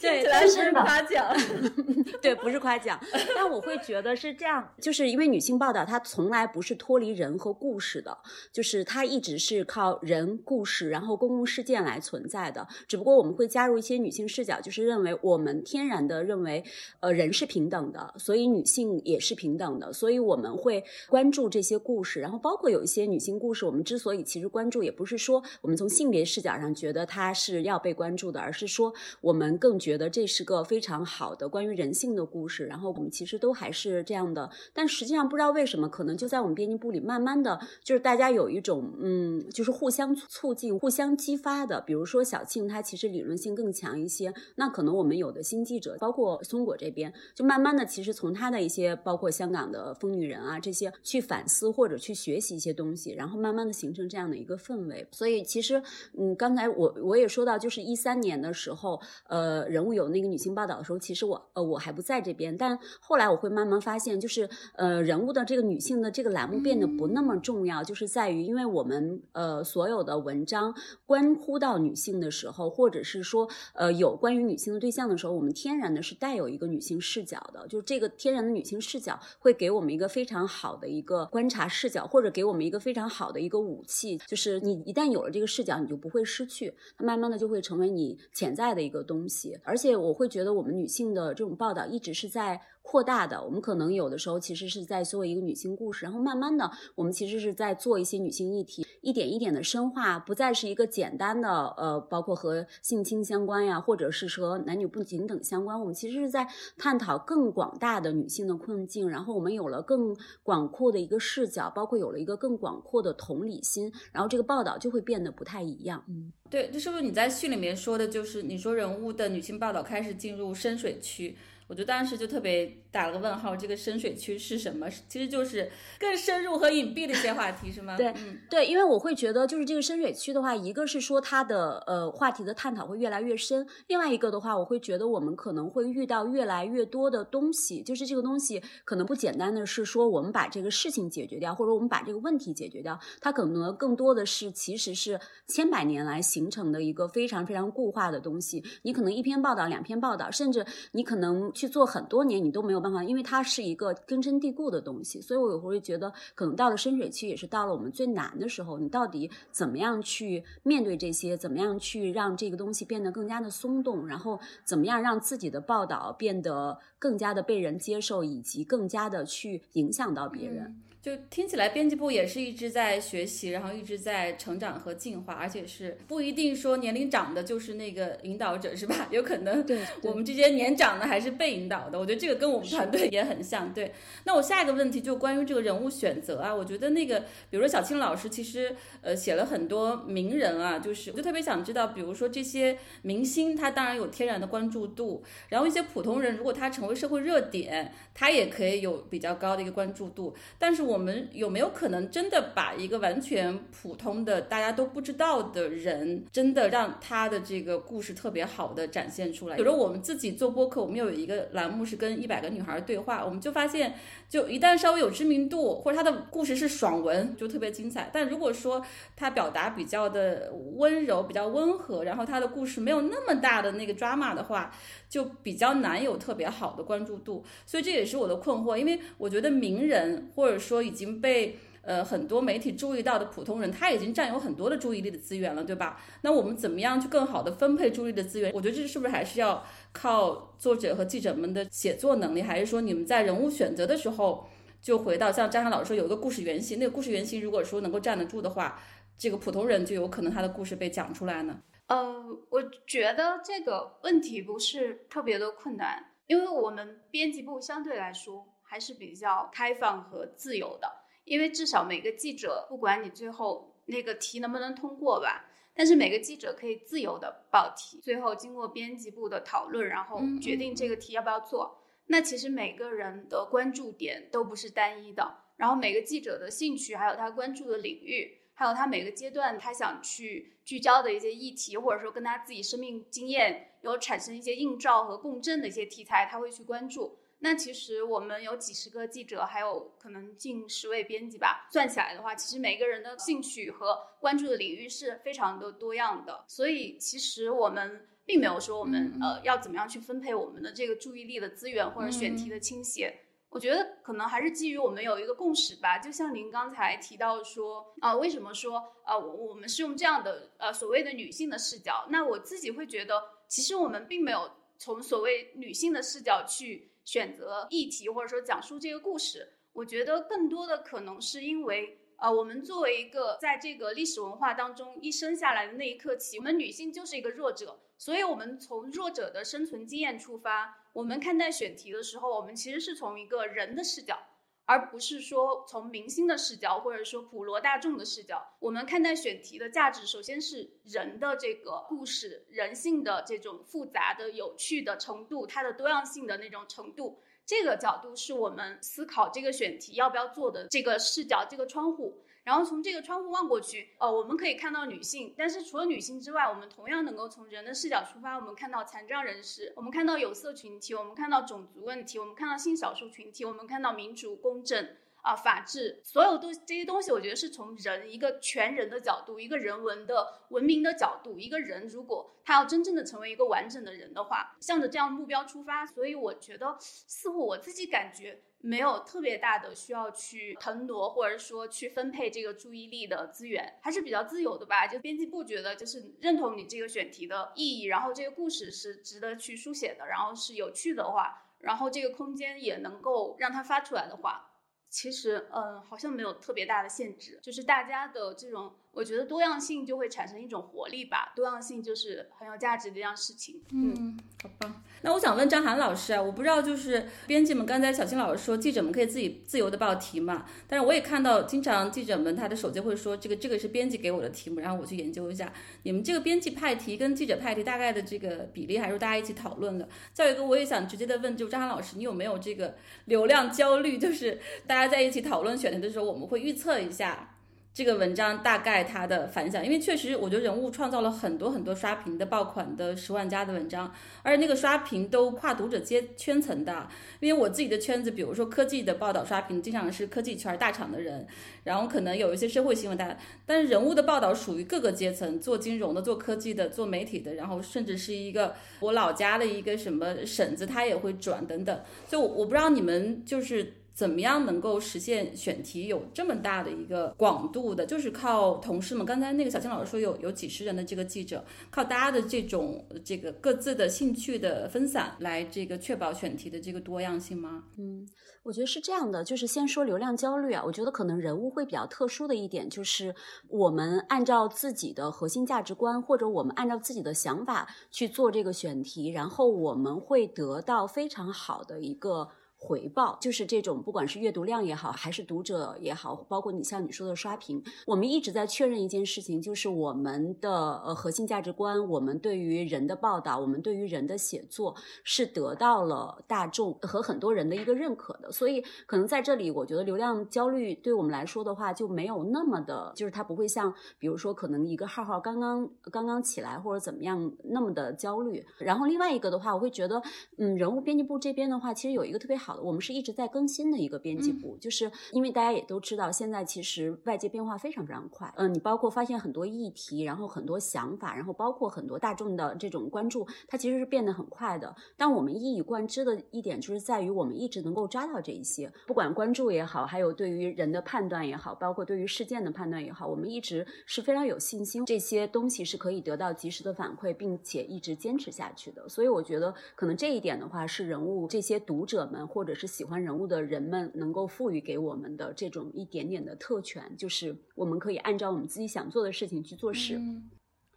[0.00, 1.36] 但是夸奖，
[2.22, 2.98] 对，不是夸奖。
[3.34, 8.16] 但我会觉得是这样，就是因为女性报道它从来不是脱离人和故事的，
[8.52, 12.66] 就是它一直是靠人、故事，然后公共事件来存在的。
[12.86, 16.62] 只不过我们会加入一些女性视角，就是认为我们天然的认为，
[17.00, 22.20] 呃，人是平等的，所以女性也是平等的，所以我们会关注这些故事。
[22.20, 29.78] 然后包括有一些女性故事，我们之所以其实关注，也不是说我们从性别视角上觉得它是要被关注的，而是说我们更。
[29.78, 41.80] 觉觉得这是个非常好的关于人性的故事，然后我们其实都还是这样的，但实际上不知道为什么，可能就在我们编辑部里，慢慢的就是大家有一种嗯，就是互相促进、互相激发的。
[41.80, 55.06] 比如说小庆，他其实理论性更强一些，那可能我们有的新记者，包括松果这边，就慢慢的其实从他的一些，包括香港的疯女人啊这些，去反思或者去学习一些东西，然后慢慢的形成这样的一个氛围。
[55.12, 55.82] 所以其实
[56.18, 59.66] 嗯，刚才我我也说到，就是一三年的时候，呃。
[59.78, 70.74] 人物有那个女性报道的时候，其实我呃我还不在这边，但后来我会慢慢发现，就是呃人物的这个女性的这个栏目变得不那么重要，就是在于因为我们呃所有的文章
[71.06, 89.56] 关乎到女性的时候，或者是说呃有关于女性的对象的时候，我们天然的是带有一个女性视角的，就是这个天然的女性视角会给我们一个非常好的一个观察视角，或者给我们一个非常好的一个武器，就是你一旦有了这个视角，你就不会失去，它慢慢的就会成为你潜在的一个东西。
[89.68, 92.60] 而且我会觉得，我们女性的这种报道一直是在。
[92.90, 106.48] 扩大的，我们可能有的时候其实是在做一个女性故事，然后慢慢的，我们其实是在做一些女性议题，一点一点的深化，不再是一个简单的呃，包括和性侵相关呀，或者是说男女不平等相关，我们其实是在
[106.78, 116.02] 探讨更广大的女性的困境，然后我们有了更广阔的一个视角，包括有了一个更广阔的同理心，然后这个报道就会变得不太一样。
[116.08, 121.36] 嗯，对，这是不是你在序里面说的，就是你说人物的女性报道开始进入深水区？
[121.68, 124.88] 我就当时就特别打了个问号，这个深水区是什么？
[125.06, 127.94] 其实就是更深入和隐蔽的一些话题，是吗？
[127.94, 128.14] 对，
[128.48, 148.64] 对，因为我会觉得，就是这个深水区的话，一个是说它的呃话题的探讨会越来越深，另外一个的话，我会觉得我们可能会遇到越来越多的东西，就是这个东西可能不简单的是说我们把这个事情解决掉，或者我们把这个问题解决掉，它可能更多的是其实是千百年来形成的一个非常非常固化的东西。
[148.80, 151.52] 你可能一篇报道、两篇报道，甚至你可能。
[151.58, 158.78] 去做很多年，你都没有办法，因为它是一个根深蒂固的东西，所以我有时候会觉得，可能到了深水区，也是到了我们最难的时候。
[158.78, 161.36] 你到底怎么样去面对这些？
[161.36, 164.06] 怎么样去让这个东西变得更加的松动？
[164.06, 170.80] 然后怎么样让自己的报道变得更加的被人接受，以及更加的去影响到别人？
[171.08, 179.08] 就听起来，编辑部也是一直在学习，然后一直在成长和进化，而且是不一定说年龄长的就是那个引导者，是吧？
[179.10, 181.98] 有可能对我们这些年长的还是被引导的。
[181.98, 183.72] 我觉得这个跟我们团队也很像。
[183.72, 183.94] 对，
[184.24, 200.88] 那我下一个问题就关于这个人物选择啊，我觉得那个，比如说小青老师，其实呃写了很多名人啊，就是我就特别想知道，比如说这些明星，他当然有天然的关注度，然后一些普通人，如果他成为社会热点，他也可以有比较高的一个关注度，但是。
[200.88, 209.56] 我我们有没有可能真的把一个完全普通的、大家都不知道的人，真的让他的这个故事特别好的展现出来？
[209.56, 213.94] 比如我们自己做播客，我们有一个栏目是跟一百个女孩对话，我们就发现，
[214.28, 218.10] 就一旦稍微有知名度，或者他的故事是爽文，就特别精彩。
[218.12, 218.84] 但如果说
[219.14, 224.74] 他表达比较的温柔、比较温和，然后他的故事没有那么大的那个 drama 的话，
[225.08, 227.44] 就比较难有特别好的关注度。
[227.66, 230.78] 所以这也是我的困惑，因为我觉得名人或者说。
[230.88, 236.00] 已经被呃很多媒体注意到的普通人，他已经占有很多的注意力的资源了，对吧？
[236.22, 238.50] 那我们怎么样去更好的分配注意力的资源？
[238.54, 244.48] 我觉得这是不是还是要靠作者和记者们的写作能力，还是说你们在人物选择的时候，
[244.80, 248.80] 就回到像张涵老师说有一个故事原型，那个故事原型如果说能够站得住的话，
[249.18, 251.58] 这个普通人就有可能他的故事被讲出来呢？
[251.88, 260.86] 呃，我觉得这个问题不是特别的困难，因为我们编辑部相对来说还是比较开放和自由的，
[261.24, 271.82] 因为至少每个记者，不管你最后那个题能不能通过吧，但是每个记者可以自由的报题，最后经过编辑部的讨论，然后决定这个题要不要做。
[272.08, 278.34] 那其实每个人的关注点都不是单一的，然后每个记者的兴趣还有他关注的领域。
[278.54, 287.18] 还有他每个阶段他想去聚焦的一些议题，或者说跟他自己生命经验有产生一些映照和共振的一些题材，他会去关注。
[287.38, 296.44] 那其实我们有几十个记者，还有可能近十位编辑吧，算起来的话，其实每个人的兴趣和关注的领域是非常的多样的。
[296.46, 303.20] 所以其实我们并没有说我们呃要怎么样去分配我们的这个注意力的资源或者选题的倾斜。
[303.50, 312.06] 我觉得可能还是基于我们有一个共识吧，就像您刚才提到说，啊，为什么说，呃，我我们是用这样的，呃，所谓的女性的视角？
[312.10, 319.54] 那我自己会觉得，其实我们并没有从所谓女性的视角去选择议题，或者说讲述这个故事。
[319.72, 330.84] 我觉得更多的可能是因为，呃，我们作为一个在这个历史文化当中一生下来的那一刻起，我们女性就是一个弱者，所以我们从弱者的生存经验出发。
[330.98, 334.18] 我们看待选题的时候，我们其实是从一个人的视角，
[334.64, 338.44] 而不是说从明星的视角，或者说普罗大众的视角。
[338.58, 347.20] 我们看待选题的价值，首先是人的这个故事，人性的这种复杂的、有趣的程度，它的多样性的那种程度。
[347.46, 352.20] 这个角度是我们思考这个选题要不要做的这个视角，这个窗户。
[352.48, 364.96] 然后从这个窗户望过去，呃，我们可以看到女性，但是除了女性之外，我们同样能够从人的视角出发，我们看到残障人士，我们看到有色群体，我们看到种族问题，我们看到性少数群体，我们看到民主公正。
[365.20, 384.86] 啊，法治，所有都这些东西，我觉得是从人一个全人的角度，一个人文的文明的角度，一个人如果他要真正的成为一个完整的人的话，向着这样目标出发，所以我觉得似乎我自己感觉没有特别大的需要去腾挪，或者说去分配这个注意力的资源，还是比较自由的吧。
[384.86, 394.44] 就编辑部觉得就是认同你这个选题的意义，然后这个故事是值得去书写的，然后是有趣的话，然后这个空间也能够让它发出来的话。
[394.90, 398.74] 其实，嗯，好像没有特别大的限制，就是大家的这种。
[398.98, 403.62] 我觉得多样性就会产生一种活力吧，多样性就是很有价值的一样事情。
[403.70, 404.82] 嗯，好吧。
[405.02, 415.52] 那我想问张涵老师啊，我不知道就是编辑们刚才小新老师说记者们可以自己自由的报题嘛，但是我也看到经常记者们他的手机会说这个这个是编辑给我的题目，然后我去研究一下。
[415.84, 419.88] 你们这个编辑派题跟记者派题大概的这个比例，还是大家一起讨论的？
[420.12, 423.96] 再有一个我也想直接的问，就张涵老师，你有没有这个流量焦虑？
[423.96, 427.36] 就是大家在一起讨论选题的时候，我们会预测一下。
[427.78, 436.88] 这个文章大概它的反响，因为确实我觉得人物创造了很多很多刷屏的爆款的十万加的文章，而且那个刷屏都跨读者阶圈层的。
[437.20, 441.24] 因为我自己的圈子，比如说科技的报道刷屏，经常是科技圈大厂的人，
[441.62, 451.80] 然后可能有一些社会新闻大，但是人物的报道属于各个阶层，做金融的、做科技的、做媒体的，然后甚至是一个我老家的一个什么婶子，他也会转等等。
[452.08, 453.74] 所以，我我不知道你们就是。
[453.98, 457.84] 怎么样能够实现选题有这么大的一个广度的？
[457.84, 459.04] 就是靠同事们。
[459.04, 467.64] 刚才那个小青老师说有有几十人的这个记者，靠大家的这种这个各自的兴趣的分散来这个确保选题的这个多样性吗？
[467.76, 468.06] 嗯，
[468.44, 469.24] 我觉得是这样的。
[469.24, 473.12] 就是先说流量焦虑啊，我觉得可能人物会比较特殊的一点，就是
[473.48, 482.28] 我们按照自己的核心价值观，或者我们按照自己的想法去做这个选题，然后我们会得到非常好的一个。
[482.60, 490.50] 回报就是这种，不管是阅读量也好，还是读者也好，包括你像你说的刷屏，我们一直在确认一件事情，就是我们的
[490.84, 498.32] 呃核心价值观，我们对于人的报道，我们对于人的写作是得到了大众和很多人的一个认可的。
[498.32, 508.44] 所以可能在这里，我觉得流量焦虑对我们来说的话，就没有那么的，就是它不会像比如说可能一个号号刚刚刚刚起来或者怎么样那么的焦虑。
[508.58, 510.02] 然后另外一个的话，我会觉得，
[510.38, 512.47] 嗯，人物编辑部这边的话，其实有一个特别好。
[512.48, 518.32] 好的，我们是一直在更新的一个编辑部，就是因为大家也都知道，现在其实外界变化非常非常快。
[518.38, 524.74] 嗯，你包括发现很多议题，然后很多想法，然后包括很多大众的这种关注，它其实是变得很快的。
[524.96, 538.88] 但我们一以贯之的一点就是在于，我们一直能够抓到这一些，不管关注也好，还有对于人的判断也好，包括对于事件的判断也好，我们一直是非常有信心，这些东西是可以得到及时的反馈，并且一直坚持下去的。
[538.88, 550.00] 所以我觉得，可能这一点的话，是人物这些读者们或者是喜欢人物的人们能够赋予给我们的这种一点点的特权，就是我们可以按照我们自己想做的事情去做事。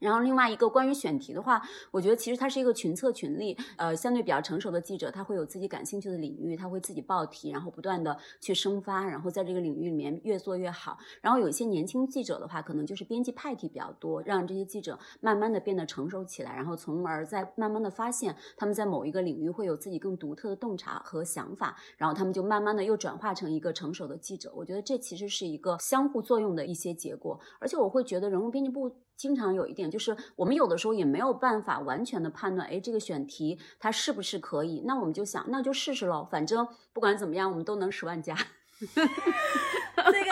[0.01, 10.97] 然后另外一个关于选题的话，我觉得其实它是一个群策群力，呃，相对比较成熟的记者，他会有自己感兴趣的领域，他会自己报题，然后不断的去生发，然后在这个领域里面越做越好。
[11.21, 24.51] 然后有一些年轻记者的话，可能就是编辑派题比较多，让这些记者慢慢的变得成熟起来，然后从而再慢慢的发现他们在某一个领域会有自己更独特的洞察和想法，然后他们就慢慢的又转化成一个成熟的记者。
[24.55, 28.91] 我觉得这其实是一个相互作用的一些结果，而且我会觉得人物编辑部。
[29.17, 34.81] 经常有一点就是，我们有的时候也没有办法完全的判断，哎，这个选题它是不是可以？
[34.85, 38.35] 那我们就想，那就试试喽，反正不管怎么样，我们都能十万加。
[38.81, 40.31] 这个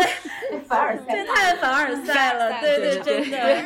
[0.67, 3.63] 凡尔赛，这太凡尔赛 了，对对，真的，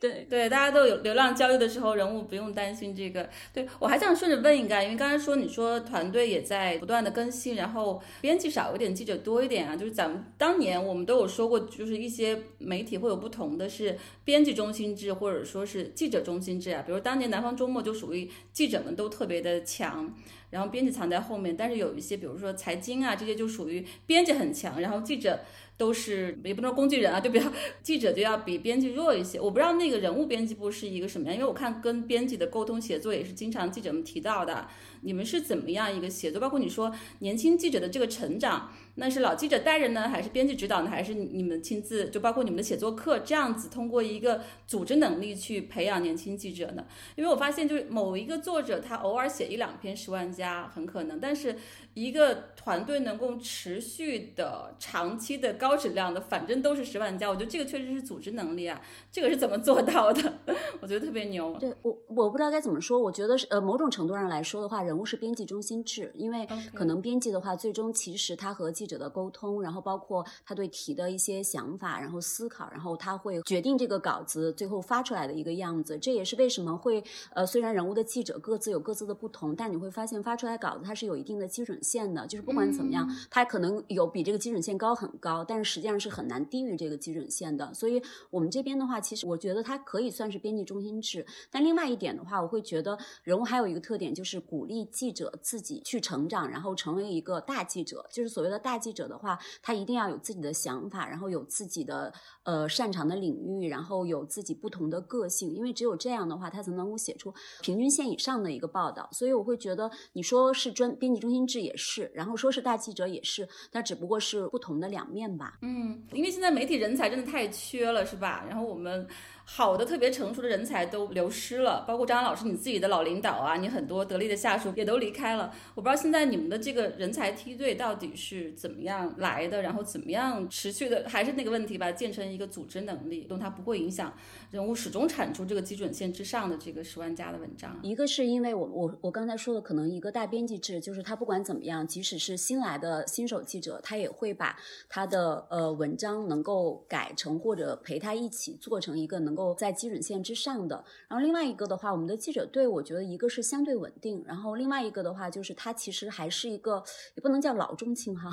[0.00, 3.28] 对 对，大家都有流量焦虑的时候，人物不用担心这个。
[3.52, 20.14] 对我还想顺着问一个，因为刚才说你说团队也在不断的更新，然后编辑少一点，记者多一点啊，就是咱们当年我们都有说过，就是一些媒体会有不同的是编辑中心制或者说是记者中心制啊，比如当年南方周末就属于记者们都特别的强。
[20.50, 25.38] 然后编辑藏在后面，但是有一些，比如说财经啊，这些就属于编辑很强，然后记者
[25.80, 27.50] 都是也不能说工具人啊， 就比较
[27.82, 29.40] 记者就要比编辑弱一些。
[29.40, 34.68] 我不知道那个人物编辑部是一个什么样，因为我看跟编辑的沟通协作也是经常记者们提到的。
[35.02, 36.38] 你们是怎么样一个协作？
[36.38, 38.70] 包括你说年轻记者的这个成长。
[38.96, 42.10] 那是老记者带着呢，还是编辑指导呢，还是你们亲自？
[42.10, 46.84] 就包括你们的写作课这样子，通过一个组织能力去培养年轻记者呢？
[47.16, 51.56] 因为我发现，就是某一个作者他偶尔写一两篇十万加很可能，但是
[51.94, 57.28] 一个团队能够持续的、长期的、高质量的，反正都是十万加。
[57.28, 60.32] 我觉得这个确实是组织能力啊，这个是怎么做到的？
[60.80, 61.56] 我觉得特别牛。
[61.58, 62.98] 对我，我不知道该怎么说。
[62.98, 75.98] 我觉得是呃，某种程度上来说的话，人物是编辑中心制，因为可能编辑的话，最终其实他和记者的沟通，然后包括他对题的一些想法，然后思考，然后他会决定这个稿子最后发出来的一个样子。
[75.98, 77.02] 这也是为什么会
[77.34, 87.74] 呃，虽然人物的记者各自有各自的不同，但你会发现发出来稿子它是有一定的基准线的，就是不管怎么样，它可能有比这个基准线高很高，但是实际上是很难低于这个基准线的。
[87.74, 88.00] 所以
[88.30, 91.26] 我们这边的话，其实我觉得它可以算是编辑中心制。
[91.50, 99.00] 但另外一点的话，我会觉得人物还有一个特点，就是鼓励记者自己去成长，然后成为一个大记者，就是所谓的大记者。
[99.10, 102.12] 的话，他一定要有自己的想法，然后有自己的
[102.44, 109.08] 呃擅长的领域，然后有自己不同的个性，因为只有这样的话，他才能够写出平均线以上的一个报道。
[109.10, 115.49] 所以我会觉得，你说是专编辑中心制也是，然后说是大记者也是，那只不过是不同的两面吧。
[115.60, 118.44] 嗯，因为现在媒体人才真的太缺了，是吧？
[118.48, 119.06] 然后我们。
[119.52, 125.52] 好的，特别成熟的人才都流失了，包括张老师，你自己的老领导啊，你很多得力的下属也都离开了。
[125.74, 134.14] 我不知道现在你们的这个人才梯队到底是怎么样来的，然后怎么样持续的，还是那个问题吧，建成一个组织能力，用它不会影响
[134.52, 137.76] 人物始终产出这个基准线之上的这个十万加的文章。
[137.82, 144.56] 一个是因为我我我刚才说的，可能一个大编辑制，就是他不管怎么样，即使是新来的新手记者，他也会把
[144.88, 149.39] 他的呃文章能够改成或者陪他一起做成一个能够。
[149.56, 156.82] 在基准线之上的，然后另外一个的话，我们的记者队，我觉得一个是相对稳定，然后另外一个的话，就是它其实还是一个，
[157.14, 158.30] 也不能叫老中青哈，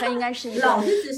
[0.00, 0.62] 它应该是一个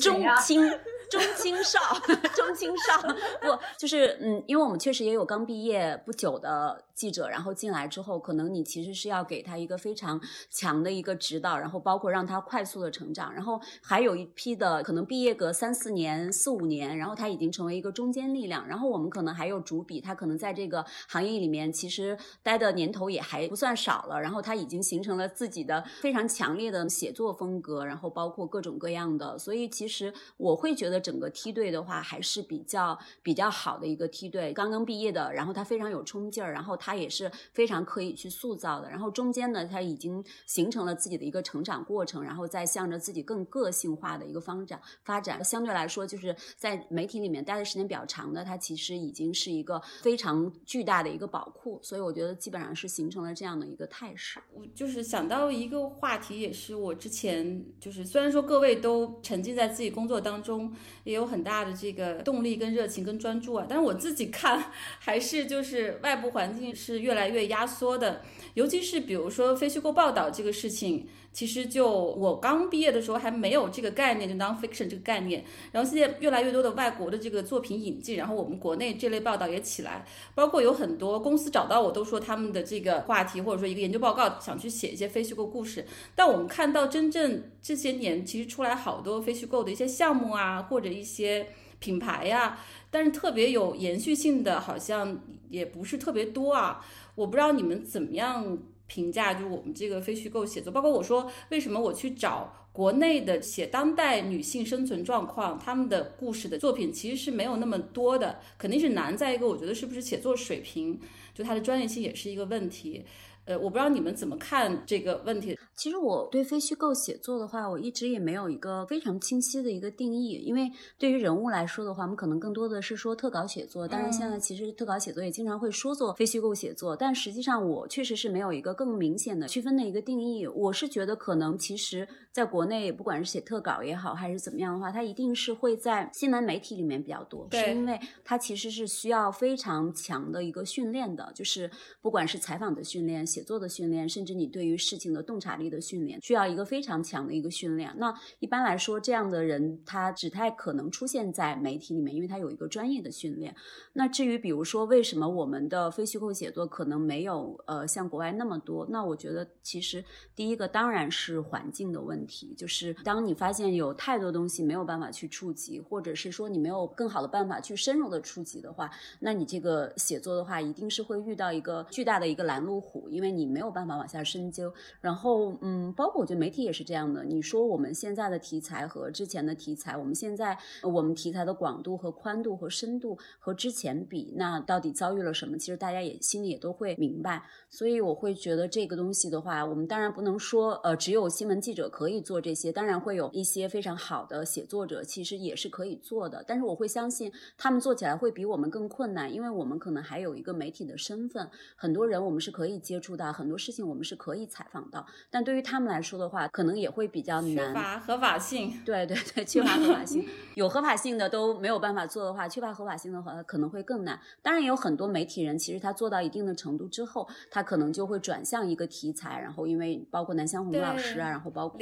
[0.00, 0.62] 中青。
[1.10, 1.80] 中青少，
[2.36, 3.02] 中青少，
[3.40, 10.20] 不就是嗯，因为我们确实也有刚毕业不久的记者，然后进来之后，可能你其实是要给他一个非常
[10.50, 31.00] 强的一个指导，然后包括让他快速的成长，然后还有一批的可能毕业个三四年、四五年，然后他已经成为一个中坚力量，然后我们可能还有主笔，他可能在这个行业里面其实待的年头也还不算少了，然后他已经形成了自己的非常强烈的写作风格，然后包括各种各样的，所以其实我会觉得。
[31.00, 34.52] 整个梯队的话，还是比较比较好的一个梯队。
[34.52, 38.90] 刚刚毕业的，然后他非常有冲劲儿，然后他它也是非常可以去塑造的。
[38.90, 45.42] 然后中间呢，他已经形成了自己的一个成长过程，然后再向着自己更个性化的一个方展发展。
[45.44, 51.78] 相对来说，就是在媒体里面待的时间比较长的，他其实已经是一个非常巨大的一个宝库。
[51.80, 54.40] 所以我觉得基本上是形成了这样的一个态势。
[54.52, 60.74] 我就是想到一个话题，也是我之前就是虽然说各位都沉浸在自己工作当中，
[61.04, 68.22] 也有很大的这个动力跟热情跟专注啊，但是我自己看还是就是外部环境是越来越压缩的，
[68.54, 71.06] 尤其是比如说非虚构报道这个事情。
[71.32, 75.44] 其实就我刚毕业的时候还没有这个概念，就 nonfiction 这个概念。
[75.70, 80.04] 然后现在越来越多的外国的这个作品引进，然后我们国内这类报道也起来，
[80.34, 85.86] 包括有很多公司找到我都说他们的这个话题或者说一个研究报告想去写一些非虚构故事。
[86.16, 91.46] 但我们看到真正这些年其实出来好多非虚构的一些项目啊，或者一些
[91.78, 92.58] 品牌呀，
[92.90, 95.20] 但是特别有延续性的好像
[95.50, 96.82] 也不是特别多啊。
[97.14, 98.58] 我不知道你们怎么样。
[98.90, 110.98] 评价就我们这个非虚构写作，包括我说为什么我去找国内的写当代女性生存状况，他们的故事的作品其实是没有那么多的，肯定是难再一个，我觉得是不是写作水平，
[111.32, 113.04] 就它的专业性也是一个问题。
[113.50, 115.58] 呃，我不知道你们怎么看这个问题。
[115.74, 120.34] 其实我对非虚构写作的话，我一直也没有一个非常清晰的一个定义。
[120.34, 123.88] 因为对于人物来说的话，我们可能更多的是说特稿写作。
[123.88, 130.46] 当然，现在其实特稿写作也经常会说做非虚构写作，但实际上我确实是没有一个更明显的区分的一个定义。
[130.46, 141.68] 我是觉得可能其实在国内，不管是写特稿也好，还是怎么样的话，它一定是会在新闻媒体里面比较多，是因为它其实是需要非常强的一个训练的，就是
[142.00, 143.40] 不管是采访的训练、写。
[143.40, 147.90] 写作的训练，甚至你对于事情的洞察力的训练，需要一个非常强的一个训练。
[147.96, 153.56] 那一般来说，这样的人他只太可能出现在媒体里面，因为他有一个专业的训练。
[153.94, 158.86] 那至于比如说，为什么我们的非虚构写作可能没有呃像国外那么多？
[158.90, 160.04] 那我觉得其实
[160.36, 173.30] 第一个当然是环境的问题，问题就是当你发现有太多东西没有办法去触及，或者是说你没有更好的办法去深入的触及的话，那你这个写作的话，一定是会遇到一个巨大的一个拦路虎，因为。
[173.30, 177.22] 你没有办法往下深究，然后嗯，包括我觉得媒体也是这样的。
[177.22, 185.56] 你说我们现在的题材和之前的题材，我们现在我们题材的广度和宽度和深度和之前比，那到底遭遇了什么？
[185.56, 187.44] 其实大家也心里也都会明白。
[187.68, 196.42] 所以我会觉得这个东西的话，我们当然不能说呃只有新闻记者可以做这些，当然会有一些非常好的写作者，其实也是可以做的。
[196.46, 201.46] 但是我会相信他们做起来会比我们更困难，因为我们可能还有一个媒体的身份，
[201.76, 203.30] 很多人我们是可以接触到。
[203.30, 207.54] 很多事情我们是可以采访到，但对于他们来说的话，可能也会比较难。
[207.54, 208.72] 缺乏合法性。
[208.86, 210.26] 对对对，缺乏合法性。
[210.56, 214.18] 有合法性的都没有办法做的话，缺乏合法性的话可能会更难。
[214.40, 219.40] 当然，也有很多媒体人，其实他做到一定的程度之后，他可能就会转向一个题材。
[219.40, 221.78] 然后，因为包括南湘红老师啊，然后包括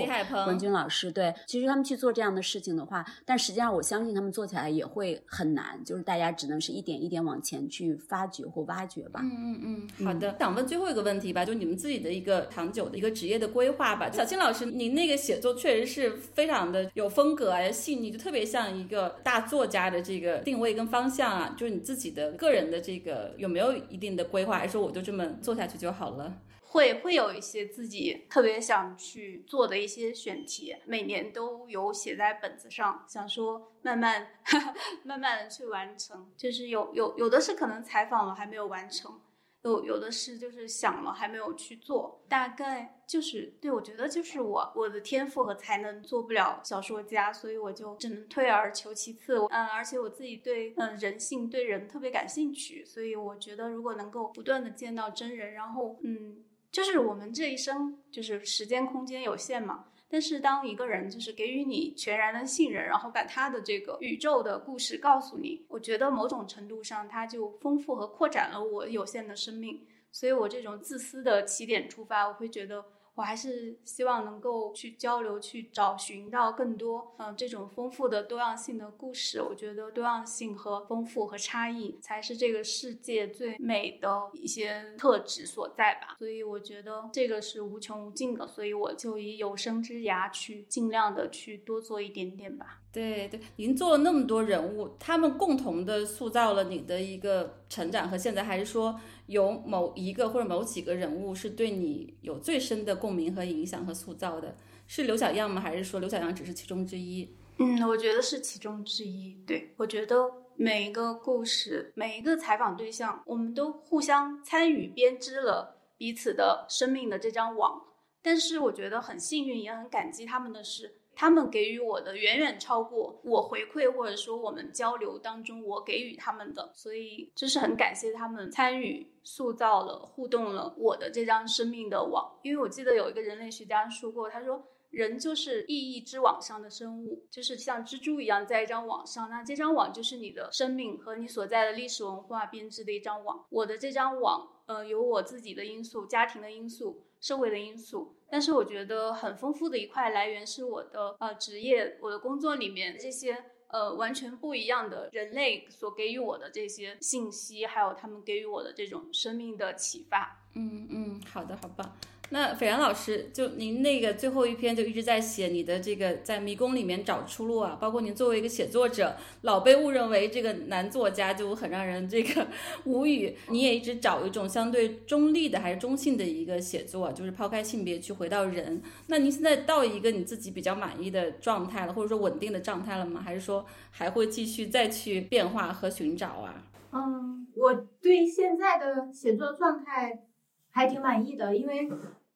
[0.47, 9.21] 文军老师，对，其实他们去做这样的事情的话，但实际上我相信他们做起来也会很难，就是大家只能是一点一点往前去发掘或挖掘吧。
[9.23, 10.35] 嗯嗯嗯，好的。
[10.41, 11.29] 想问最后一个问题。
[11.29, 14.11] 吧，就你们自己的一个长久的一个职业的规划吧。
[14.11, 21.55] 小青老师，你那个写作确实是非常的有风格啊，细腻，就特别像一个大作家的这个定位跟方向啊。
[21.55, 26.35] 就是你自己的个人的这个有没有一定的规划，还是说我就这么做下去就好了？
[26.71, 34.29] 会会有一些自己特别想去做的一些选题，每年都有写在本子上，想说慢慢
[35.03, 36.31] 慢慢的去完成。
[36.37, 39.21] 就是有有有的是可能采访了还没有完成。
[39.63, 49.37] 有有的是就是想了还没有去做，大概就是对我觉得就是我我的天赋和才能做不了小说家，所以我就只能退而求其次。
[49.51, 59.85] 嗯，而且我自己对嗯人性对人特别感兴趣，所以我觉得如果能够不断的见到真人，然后嗯，就是我们这一生就是时间空间有限嘛。
[60.11, 69.87] 但是当一个人就是给予你全然的信任，然后把他的这个宇宙的故事告诉你，我觉得某种程度上他就丰富和扩展了我有限的生命。
[70.11, 72.85] 所以我这种自私的起点出发，我会觉得。
[73.19, 79.43] 我还是希望能够去交流，去找寻到更多嗯这种丰富的多样性的故事。
[79.43, 86.15] 我觉得多样性和丰富和差异才是这个世界最美的一些特质所在吧。
[86.17, 88.47] 所以我觉得这个是无穷无尽的。
[88.47, 92.83] 所以我就以有生之涯去尽量的去多做一点点吧。
[92.93, 98.99] 对对，您做了那么多人物，他们共同的塑造了你的一个成长和现在，还是说
[99.29, 104.57] 有某一个或者某几个人物是对你有最深的共鸣和影响和塑造的？
[104.87, 105.61] 是刘小样吗？
[105.61, 107.37] 还是说刘小样只是其中之一？
[107.59, 109.37] 嗯，我觉得是其中之一。
[109.47, 110.17] 对我觉得
[110.57, 117.83] 每一个故事，每一个采访对象，我们都互相参与编织了彼此的生命的这张网。
[118.23, 120.98] 但是我觉得很幸运，也很感激他们的是。
[121.21, 132.39] 他们给予我的远远超过我回馈或者说我们交流当中我给予他们的，所以就是很感谢他们参与塑造了互动了我的这张生命的网。
[132.45, 143.45] 因为我记得有一个人类学家说过，他说人就是意义之网上的生物，就是像蜘蛛一样在一张网上，那这张网就是你的生命和你所在的历史文化编织的一张网。
[143.51, 148.17] 我的这张网，呃，有我自己的因素、家庭的因素、社会的因素。
[148.31, 160.45] 但是我觉得很丰富的一块来源是我的呃职业，我的工作里面这些呃完全不一样的人类所给予我的这些信息，还有他们给予我的这种生命的启发。
[160.55, 161.91] 嗯嗯，好的，好棒。
[162.31, 172.47] 那斐然老师，就您那个最后一篇就一直在写你的这个在迷宫里面找出路啊，包括您作为一个写作者，老被误认为这个男作家，就很让人这个
[172.85, 173.35] 无语。
[173.49, 178.83] 你也一直找一种相对中立的还是中性的一个写作，就是抛开性别去回到人。
[179.07, 183.23] 那您现在到一个你自己比较满意的状态了，或者说稳定的状态了吗？
[183.25, 186.63] 还是说还会继续再去变化和寻找啊？
[186.93, 190.25] 嗯，我对现在的写作状态
[190.69, 191.89] 还挺满意的，因为。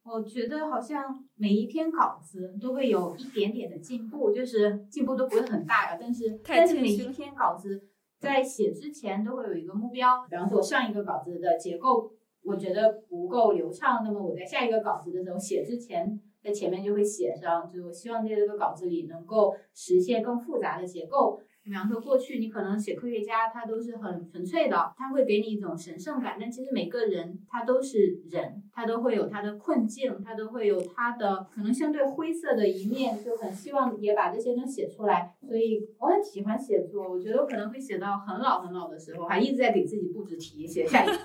[0.05, 7.81] 我觉得好像每一篇稿子都会有一点点的进步，就是进步都不会很大呀，但是但是每一篇稿子
[8.19, 10.27] 在写之前都会有一个目标。
[10.29, 12.11] 比方说，我上一个稿子的结构
[12.45, 21.41] 我觉得不够流畅，那么我在下一个稿子的时候写之前，在前面就会写上，就我希望在这个稿子里能够实现更复杂的结构。
[21.65, 26.37] 比方说，过去你可能写科学家，他都是很纯粹的，他会给你一种神圣感。
[26.41, 35.35] 但其实每个人他都是人，他都会有他的困境，他都会有他的可能相对灰色的一面，就很希望也把这些能写出来。
[35.47, 41.19] 所以我很喜欢写作，我觉得我可能会写到很老很老的时候，还一直在给自己布置题，写下一篇，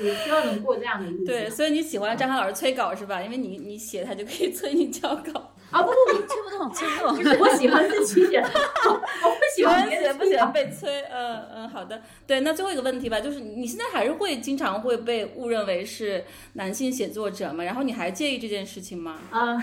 [0.00, 1.24] 我希望能过这样的日子。
[1.24, 3.22] 对，所以你喜欢张翰老师催稿是吧？
[3.22, 5.52] 因为你你写，他就可以催你交稿。
[5.76, 7.14] 啊不不不，催不动，催不动。
[7.40, 11.02] 我喜欢自己写， 我不喜欢写，不喜欢被催。
[11.02, 12.00] 嗯嗯，好的。
[12.26, 16.24] 对，那最后一个问题吧，就是你现在还是会经常会被误认为是
[16.54, 17.62] 男性写作者吗？
[17.62, 19.18] 然后你还介意这件事情吗？
[19.30, 19.56] 啊，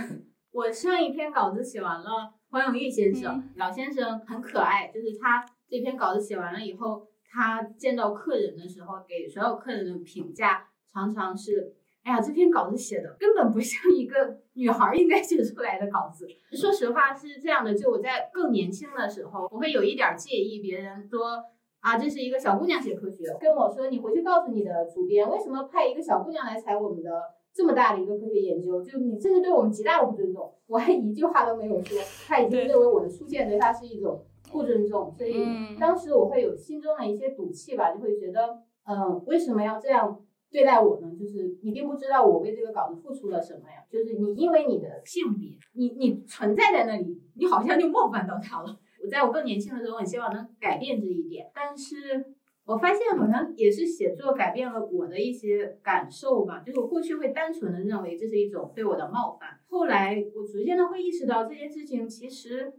[0.51, 11.75] 我上一篇稿子写完了，黄永玉先生，老先生很可爱，就是他这篇稿子写完了以后，他见到客人的时候，给所有客人的评价常常是。
[12.03, 16.27] 哎呀，这篇稿子写的根本不像一个 女孩应该写出来的稿子。
[16.51, 21.41] 说实话是这样的，就我在更年轻的时候，我会有一点介意别人说
[21.79, 27.09] 啊，这是一个小姑娘写科学，跟我说你回去告诉你的主编，为什么派一个小姑娘来采我们的
[27.53, 30.53] 这么大的一个科学研究，就你这是对我们极大的不尊重。
[30.67, 31.97] 我还一句话都没有说，
[32.27, 35.45] 他已经认为我的出现对他是一种不尊重，所以
[35.79, 40.19] 当时我会有心中的一些赌气吧，就会觉得，嗯，为什么要这样？
[40.53, 43.83] 对待我呢，就是你并不知道我为这个稿子付出了什么呀。
[43.89, 48.77] 就是你因为你的性别，你你存在在那里，你好像就冒犯到他了。
[49.03, 52.23] 我在我更年轻的时候，很希望能改变这一点，但是
[52.65, 56.61] 我发现好像也是写作改变了我的一些感受吧。
[56.63, 62.71] 就是我过去会单纯的认为这是一种对我的冒犯，后来我逐渐的会意识到这件事情其实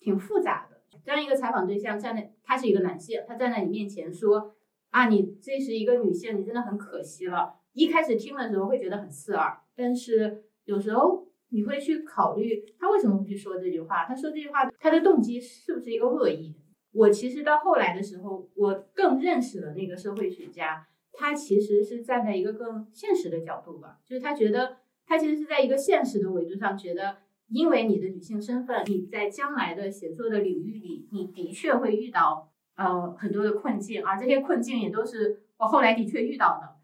[0.00, 0.78] 挺复杂的。
[1.04, 4.54] 当一个采访对象站在，他是一个男性，他站在你面前说。
[4.90, 7.54] 啊，你这是一个女性，你真的很可惜了。
[7.72, 14.04] 一开始听的时候会觉得很刺耳，但是有时候你会去考虑他为什么会去说这句话。
[14.06, 16.56] 他说这句话，他的动机是不是一个恶意？
[16.92, 27.18] 我其实到后来的时候，我更认识了那个社会学家，他其实是站在一个更现实的角度吧，就是他觉得他其实是在一个现实的维度上，觉得
[27.50, 32.47] 因为你的女性身份，你在将来的写作的领域里，你的确会遇到。
[32.78, 36.76] 呃，很多的困境啊，这些困境也都是我后来的确遇到的。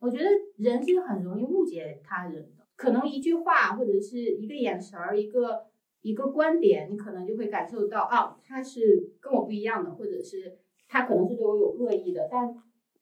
[0.00, 0.24] 我觉得
[0.56, 5.66] 人是很容易误解他人的，可能一句话或者是一个眼神儿，一个
[6.02, 12.28] 一个观点，你可能就会感受到啊，他是跟我不一样的，或者是他可能是对我有恶意的。
[12.28, 12.52] 但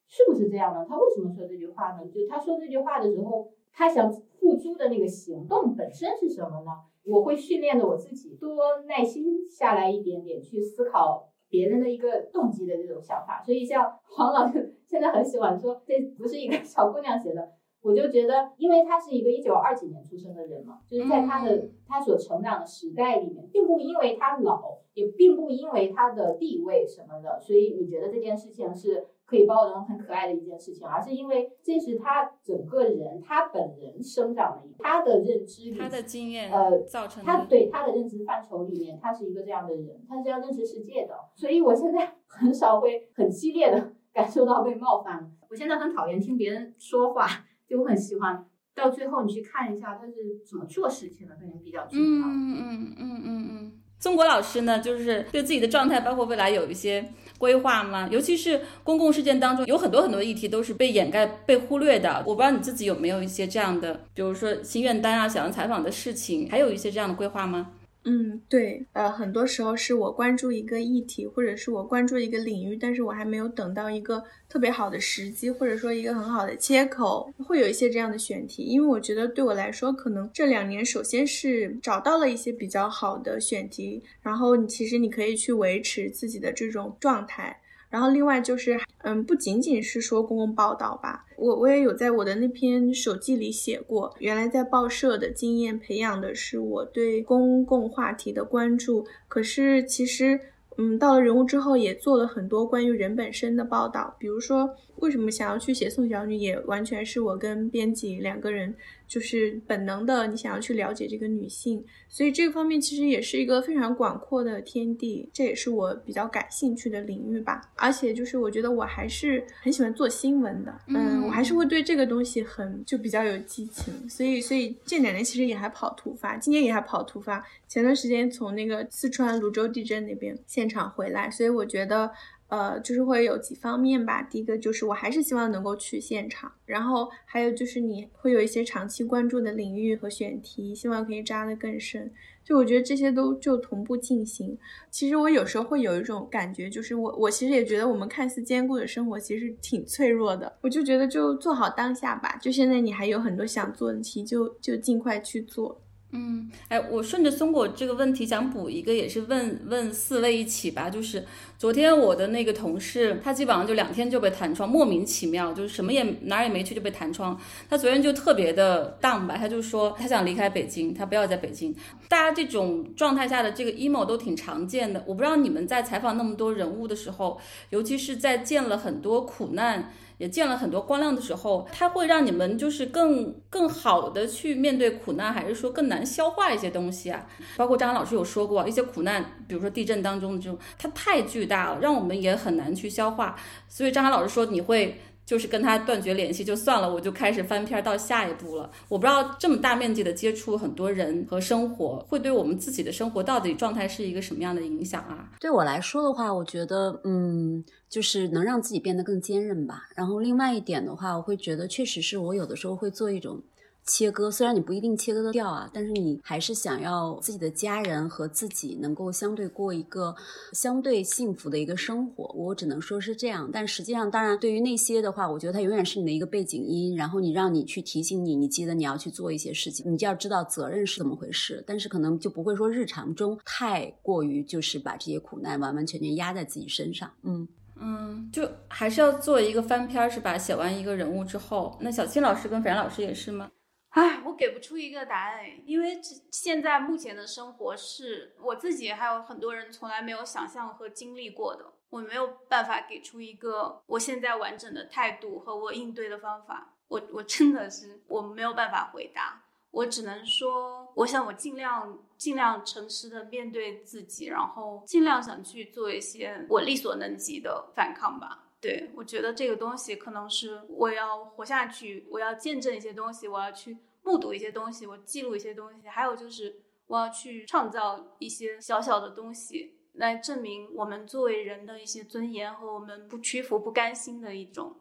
[0.06, 0.84] 是不是这样呢？
[0.86, 2.06] 他为什么说这句话呢？
[2.12, 6.72] 就他说这句话的时候，他想付诸的那个行动本身是什么呢？
[7.04, 11.30] 我会训练的我自己多耐心下来一点点去思考。
[11.54, 17.48] 别人的一个动机的这种想法，所以像黄老师现在很喜欢说这不是一个小姑娘写的，
[17.80, 37.44] 我就觉得，因为他是一个一九二几年出生的人嘛，就是在他的他所成长的时代里面，并不因为他老，也并不因为他的地位什么的，所以你觉得这件事情是可以包容、很可爱的一件事情，而是因为这是他整个人他本人生长的他的认知里，他的经验呃造成他。
[37.44, 45.30] 对他的认知范畴里面，他是一个这样的人，他是这样认识世界的，所以我现在 很少会很激烈的 感受到被冒犯。
[45.50, 47.26] 我现在很讨厌听别人说话，
[47.68, 52.26] 就我很喜欢到最后你去看一下他是怎么做事情的，可能比较重要。
[52.26, 53.72] 嗯嗯嗯嗯嗯。
[54.04, 57.02] 宋国老师呢，就是对自己的状态，包括未来有一些
[57.38, 58.06] 规划吗？
[58.12, 62.22] 尤其是公共事件当中，有很多很多议题都是被掩盖、被忽略的。
[62.26, 67.70] 我不知道你自己有没有一些这样的，比如说心愿单啊、想要采访的事情，还有一些这样的规划吗？
[68.06, 78.62] 嗯，对，呃，很多时候是我关注一个议题，或者是我关注一个领域，但是我还没有等到一个特别好的时机，或者说一个很好的切口，会有一些这样的选题。
[78.64, 87.58] 因为我觉得对我来说，可能这两年首先是找到了一些比较好的选题，然后你其实你可以去维持自己的这种状态。
[87.94, 100.40] 然后另外就是，嗯，不仅仅是说公共报道吧，我我也有在我的那篇手记里写过，原来在报社的经验培养的是我对公共话题的关注，可是其实。
[100.76, 108.74] 嗯，到了人物之后，也做了很多关于人本身的报道，比如说为什么想要去写宋小女，也完全是我跟编辑两个人
[109.06, 117.60] 就是本能的，你想要去了解这个女性，所以这个方面其实也是一个非常广阔的天地，这也是我比较感兴趣的领域吧。
[117.76, 132.10] 而且就是我觉得我还是很喜欢做新闻的，嗯，我还是会对这个东西很就比较有激情，所以所以这两年其实也还跑突发，今年也还跑突发，前段时间从那个四川泸州地震那边现场回来，所以我觉得。
[132.54, 134.22] 呃，就是会有几方面吧。
[134.22, 142.12] 第一个就是我还是希望能够去现场，然后还有就是你会有一些长期关注的领域和选题，希望可以扎得更深。
[142.44, 144.56] 就我觉得这些都就同步进行。
[144.88, 150.56] 其实我有时候会有一种感觉，就是我我其实也觉得我们看似坚固的生活其实挺脆弱的。
[150.60, 152.38] 我就觉得就做好当下吧。
[152.40, 155.80] 就现在你还有很多想做的题，就就尽快去做。
[156.16, 160.88] 嗯，哎，我顺着松果这个问题想补一个，也是问问四位一起吧。
[160.88, 161.24] 就是
[161.58, 167.36] 昨天我的那个同事，他基本上就两天就被弹窗，莫名其妙，就是什么也哪儿也没去就被弹窗。
[167.68, 171.74] 他昨天就特别的荡吧，他就说他想离开北京，他不要在北京。
[172.08, 175.02] 大家这种状态下的这个 emo 都挺常见的。
[175.08, 177.40] 我不知道你们在采访那么多人物的时候，
[177.70, 179.92] 尤其是在见了很多苦难。
[180.18, 187.26] 也见了很多光亮的时候，它会让你们就是更更好的去面对苦难，还是说更难消化一些东西啊？
[187.56, 193.36] 包括张涵老师有说过，一些苦难，比如说地震当中的这种，它太巨大了，让我们也很难去消化。
[193.68, 195.00] 所以张涵老师说你会。
[195.26, 198.70] 就是跟他断绝联系就算了，我就开始翻篇到下一步了。
[198.88, 205.30] 我不知道这么大面积的接触很多人和生活，会对我们自己的生活到底状态是一个什么样的影响啊？
[205.40, 209.84] 对我来说的话，我觉得，嗯，就是能让自己变得更坚韧吧。
[209.96, 213.42] 然后另外一点的话，我会觉得，确实是我有的时候会做一种。
[213.86, 220.14] 切割虽然你不一定切割得掉啊，但是你还是想要自己的家人和自己能够相对过一个
[220.52, 222.24] 相对幸福的一个生活。
[222.34, 231.62] 我只能说是这样，但实际上，当然对于那些的话，我觉得它永远是你的一个背景音，然后你让你去提醒你，你记得你要去做一些事情，你就要知道责任是怎么回事。
[231.66, 237.10] 但是可能就不会说日常中太过于就是把这些苦难完完全全压在自己身上。
[237.22, 240.38] 嗯嗯，就还是要做一个翻篇是吧？
[240.38, 243.50] 写完一个人物之后，那小青老师跟斐然老师也是吗？
[243.94, 268.43] 唉，我给不出一个答案，因为这现在目前的生活是我自己还有很多人从来没有想象和经历过的，我没有办法给出一个我现在完整的态度和我应对的方法，我我真的是我没有办法回答，我只能说，我想我尽量尽量诚实的面对自己，然后尽量想去做一些我力所能及的反抗吧。
[268.64, 284.74] 对，我觉得这个东西可能是我要活下去，我要见证一些东西，我要去目睹一些东西，我记录一些东西，还有就是我要去创造一些小小的东西，来证明我们作为人的一些尊严和我们不屈服、不甘心的一种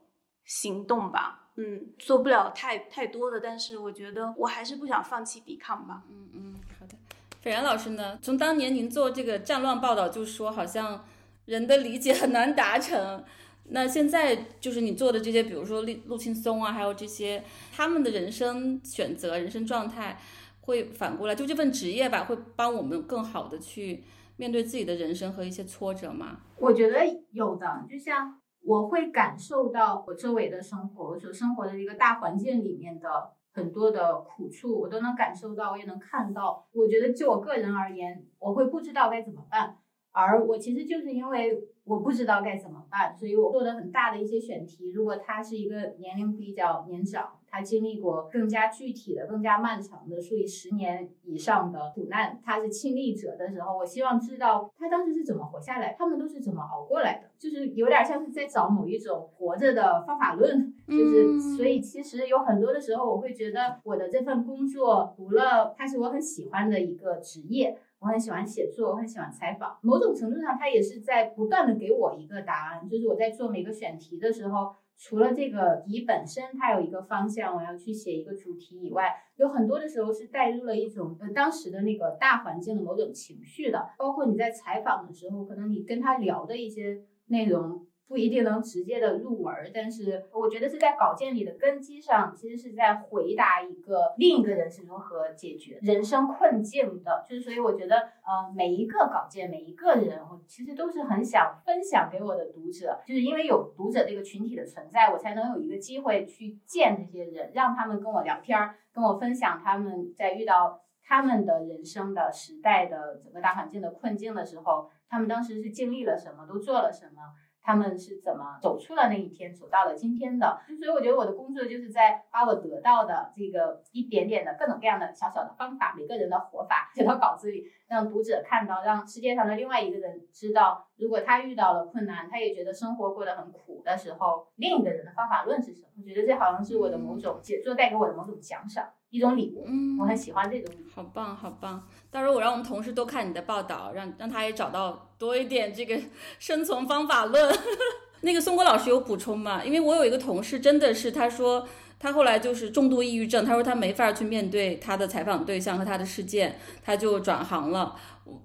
[0.46, 1.52] 行动吧。
[1.58, 6.04] 嗯，做不了太太多的，但是我觉得我还是不想放弃抵抗吧。
[6.10, 6.96] 嗯嗯，好的。
[7.42, 8.18] 斐然老师呢？
[8.22, 11.06] 从当年您做这个战乱报道，就说好像
[11.44, 13.22] 人的理解很难达成。
[13.70, 20.20] 那现在就是你做的这些，比如说陆陆青松啊，还有这些他们的人生选择、人生状态，
[20.62, 24.04] 会反过来就这份职业吧，会帮我们更好的去
[24.38, 26.42] 面对自己的人生和一些挫折吗？
[26.58, 27.00] 我觉得
[27.32, 36.68] 有的，就像我会感受到我周围的生活，我所生活的一个大环境里面的很多的苦处，我都能感受到，我也能看到。
[36.74, 39.78] 我觉得就我个人而言，我会不知道该怎么办，
[40.12, 44.92] 而我其实就是因为我不知道该怎么办，所以我做的很大的一些选题。
[44.92, 47.40] 如果他是一个年龄比较年长。
[47.56, 74.76] 他经历过更加具体的、更加漫长的数以十年以上的苦难，他是亲历者的时候，我希望知道他当时是怎么活下来，他们都是怎么熬过来的，就是有点像是在找某一种活着的方法论，就是所以其实有很多的时候，我会觉得我的这份工作，除了它是我很喜欢的一个职业，我很喜欢写作，我很喜欢采访，某种程度上，他也是在不断的给我一个答案，就是我在做每个选题的时候。
[74.96, 87.86] 除了这个题本身，它有一个方向，我要去写一个主题以外，有很多的时候是带入了一种呃当时的那个大环境的某种情绪的，包括你在采访的时候，可能你跟他聊的一些内容。
[88.08, 97.26] 不一定能直接的入门，但是我觉得是在稿件里的根基上，其实是在回答一个另一个人是如何解决人生困境的。
[97.28, 117.22] 就是所以我觉得，呃，每一个稿件，每一个人，我其实都是很想分享给我的读者，就是因为有读者这个群体的存在，我才能有一个机会去见这些人，让他们跟我聊天儿，跟我分享他们在遇到他们的人生的时代的整个大环境的困境的时候，他们当时是经历了什么，都做了什么。
[117.64, 120.60] 他们是怎么走出了那一天，走到了今天的？
[120.78, 135.88] 所以我觉得我的工作就是在把我得到的这个一点点的各种各样的小小的方法，每个人的活法写到稿子里，让读者看到，让世界上的另外一个人知道，如果他遇到了困难，他也觉得生活过得很苦的时候，另一个人的方法论是什么？
[135.98, 138.90] 我觉得这好像是我的某种写作带给我的某种奖赏。
[139.14, 140.74] 一种礼物，嗯，我很喜欢这种。
[140.92, 141.88] 好棒，好棒！
[142.10, 145.96] 到时候我让我们同事多看你的报道，让让他也找到多一点这个
[146.40, 147.56] 生存方法论。
[148.22, 149.64] 那个松果老师有补充吗？
[149.64, 151.68] 因为我有一个同事，真的是他说
[152.00, 157.96] 他后来就是重度抑郁症，他说他没法去面对他的采访对象和他的事件，他就转行了。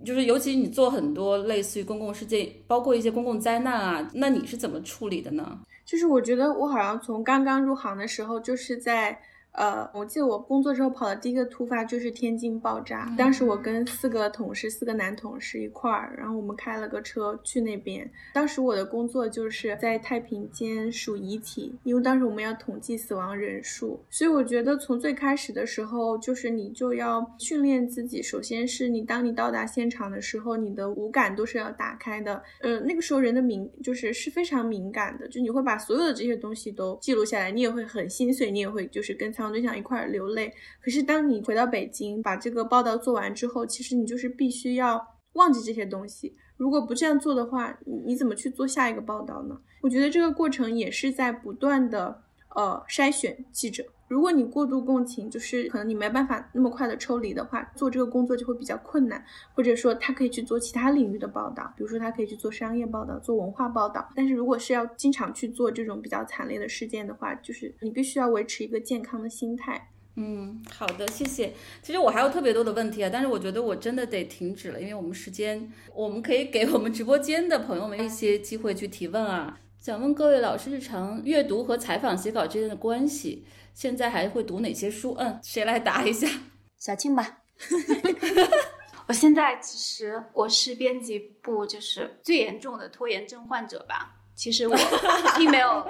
[0.05, 5.61] 就是尤其你做很多类似于公共事件，包括一些公共灾难啊，那你是怎么处理的呢？
[5.87, 9.19] 就是我觉得我好像从刚刚入行的时候，就是在。
[9.53, 13.13] 呃，我记得我工作之后跑的第一个突发就是天津爆炸。
[13.19, 18.09] 当时我跟四个同事，四个男同事一块儿，然后我们开了个车去那边。
[18.33, 24.01] 当时我的工作就是在太平间数遗体，因为当时我们要统计死亡人数。
[24.11, 28.23] 所以我觉得从最开始的时候，就是你就要训练自己。
[28.23, 32.41] 首先是你当你到达现场的时候，你的五感都是要打开的。
[32.61, 39.53] 呃，那个时候人的敏就是是非常敏感的，就你会把所有的这些东西都记录下来，你也会很心碎，你也会就是跟仓。
[39.53, 45.01] 对象一块流泪，可是当你回到北京把这个报道做完之后，其实你就是必须要
[45.35, 46.37] 忘记这些东西。
[46.57, 49.57] 如果不这样做的话，你怎么去做下一个报道呢？
[49.81, 52.25] 我觉得这个过程也是在不断的
[52.55, 53.85] 呃筛选记者。
[54.09, 59.23] 如果你过度共情，就是可能你没办法那么快的抽离的话，做这个工作就会比较困难。
[59.53, 64.09] 或者说，他可以去做其他领域的报道，比如说他可以去做商业报道、做文化报道。
[64.17, 69.91] 但是如果是要经常去做这种比较惨烈的事件的话，就是你必须要维持一个健康的心态。
[70.15, 71.53] 嗯，好的，谢谢。
[71.83, 79.61] 其实我还有特别多的问题啊，但是我觉得我真的得停止了，因为我们时间，我们可以给我们直播间的朋友们一些机会去提问啊。
[79.81, 83.47] 想问各位老师，日常阅读和采访写稿之间的关系？
[83.75, 85.15] 现在还会读哪些书？
[85.19, 86.29] 嗯，谁来答一下？
[86.79, 87.39] 小庆吧。
[89.07, 94.15] 我现在其实我是编辑部就是最严重的拖延症患者吧。
[94.35, 94.77] 其实我
[95.39, 95.87] 并没有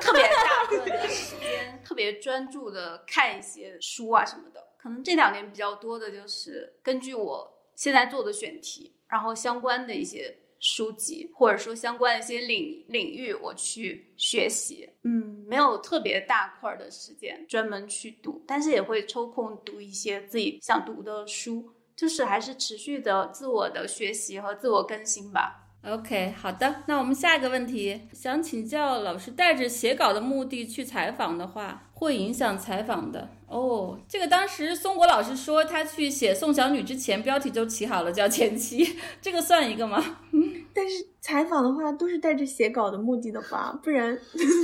[0.00, 4.62] 特别大段的时间，特别专注的看一些书啊什么的。
[4.76, 10.36] 可能这两年比较多的就是根据我现在做的选题，然后相关的一些。
[10.60, 25.66] 书籍或者说相关的一些领领域，我去学习，嗯，没有特别大块的时间专门去读，但是也会抽空读一些自己想读的书，就是还是持续的自我的学习和自我更新吧。
[25.82, 33.98] OK，好的，那我们下一个问题，想请教老师，带着写稿的目的去采访的话，会影响采访的哦。
[34.08, 40.02] 这个当时松果老师说他去写宋小女之前，标题就起好了，叫前妻， 这个算一个吗？
[40.72, 44.18] 但是采访的话都是带着写稿的目的的吧，不然，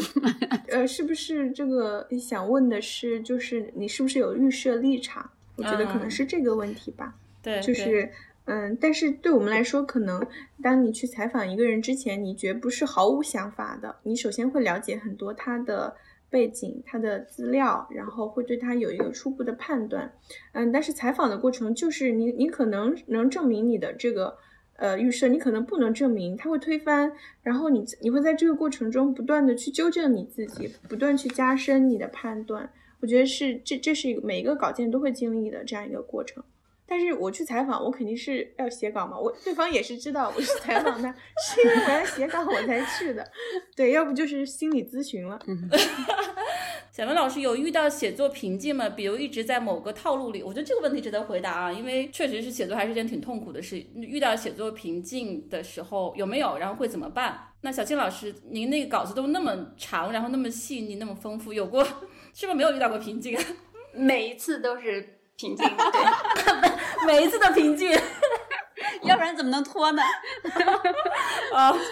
[0.73, 5.31] 呃，是不是这个想问的是，就是你是不是有预设立场？
[5.57, 7.15] 我觉得可能是这个问题吧。
[7.43, 8.11] 对，就是。
[8.49, 10.25] 嗯，但是对我们来说，可能
[10.63, 13.97] 当你去采访一个人之前，你绝不是毫无想法的。
[14.05, 15.97] 你首先会了解很多他的
[16.37, 20.13] 背景、他的资料，然后会对他有一个初步的判断。
[20.53, 24.37] 嗯，但是采访的过程就是你，你可能能证明你的这个
[24.77, 27.11] 呃预设，你可能不能证明，他会推翻，
[27.43, 32.71] 然后你你会在这个过程中不断的去纠正你自己，不断去加深你的判断。
[33.01, 36.45] 我觉得是这这是一个每一个稿件都会经历的这样一个过程。
[36.89, 41.15] 但是我去采访，我肯定是要写稿嘛，我对方也是知道我是采访他，
[41.47, 43.27] 是因为我要写稿我才去的，
[43.75, 45.39] 对，要不就是心理咨询了。
[46.93, 48.89] 小文老师有遇到写作瓶颈吗？
[48.89, 53.77] 比如一直在某个套路里，我觉得这个问题值得回答啊，因为确实是写作还是件挺痛苦的事。
[53.95, 56.57] 遇到写作瓶颈的时候有没有？
[56.57, 57.39] 然后会怎么办？
[57.61, 61.85] 那小青老师，您那个稿子都那么长，然后那么细腻，那么丰富，有过
[62.33, 63.39] 是不是没有遇到过瓶颈？
[63.93, 67.91] 每一次都是瓶颈， 对，每一次的平静，
[69.03, 70.03] 要不然怎么能拖呢？
[71.53, 71.75] 啊。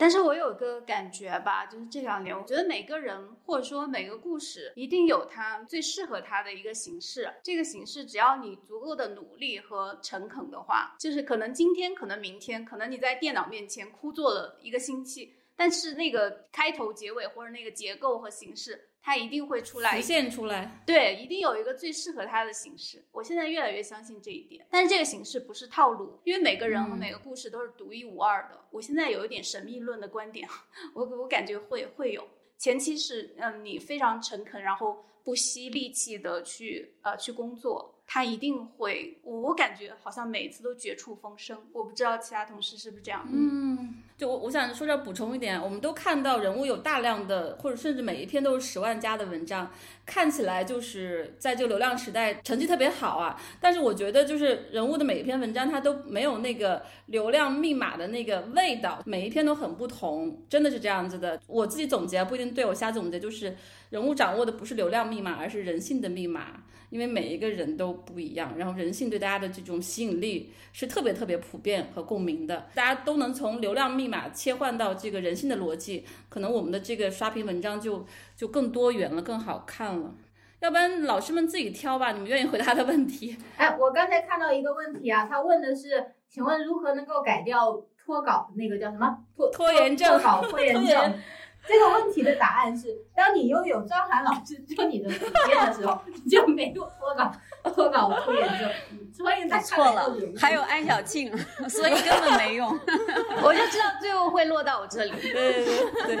[0.00, 7.28] 但是我有个感觉吧，就是这两年，我觉得每个人或者说每个故事一定有它最适合它的一个形式。
[7.42, 18.87] 这个形式，只要你足够的努力和诚恳的话，就是可能今天，可能明天，可能你在电脑面前枯坐了一个星期，但是那个开头、结尾或者那个结构和形式。
[19.02, 20.82] 它一定会出来，浮现出来。
[20.86, 23.02] 对，一定有一个最适合它的形式。
[23.12, 24.66] 我现在越来越相信这一点。
[24.70, 28.60] 但是这个形式不是套路，因为每个人和每个故事都是独一无二的。
[28.70, 30.48] 我现在有一点神秘论的观点，
[30.94, 32.26] 我我感觉会会有。
[32.58, 37.97] 前期是，嗯，你非常诚恳，然后不惜力气的去呃去工作。
[38.10, 41.58] 他一定会，我感觉好像每次都绝处逢生。
[41.74, 43.28] 我不知道其他同事是不是这样。
[43.30, 49.70] 嗯，就我我想说这补充一点，我们都看到人物有大量的，或者甚至每一篇都是十万加的文章，
[50.08, 53.38] 看起来就是在这个流量时代成绩特别好啊。
[53.60, 61.38] 但是我觉得就是人物的每一篇文章，它都没有那个流量密码的那个味道，每一篇都很不同，真的是这样子的。
[61.46, 63.54] 我自己总结不一定对，我瞎总结就是
[63.90, 66.64] 人物掌握的不是流量密码，而是人性的密码。
[66.90, 78.06] 因为每一个人都不一样，然后人性对大家的这种吸引力是特别特别普遍和共鸣的，大家都能从流量密码切换到这个人性的逻辑，可能我们的这个刷屏文章就
[78.38, 80.14] 就更多元了，更好看了。
[80.60, 83.36] 要不然老师们自己挑吧，你们愿意回答的问题？
[83.56, 90.08] 哎，我刚才看到一个问题啊，他问的是，请问如何能够改掉脱稿那个叫什么拖拖延症？
[90.20, 91.14] 脱稿拖延症。
[91.68, 97.30] 这个问题的答案是：当你拥有张涵老师做你的主编的时候，你就没有脱稿、
[97.62, 98.70] 脱稿拖延症。
[99.12, 101.36] 所以他错了，还有安小庆，
[101.68, 102.68] 所以根本没用。
[103.42, 105.10] 我就知道最后会落到我这里。
[105.10, 106.16] 对对对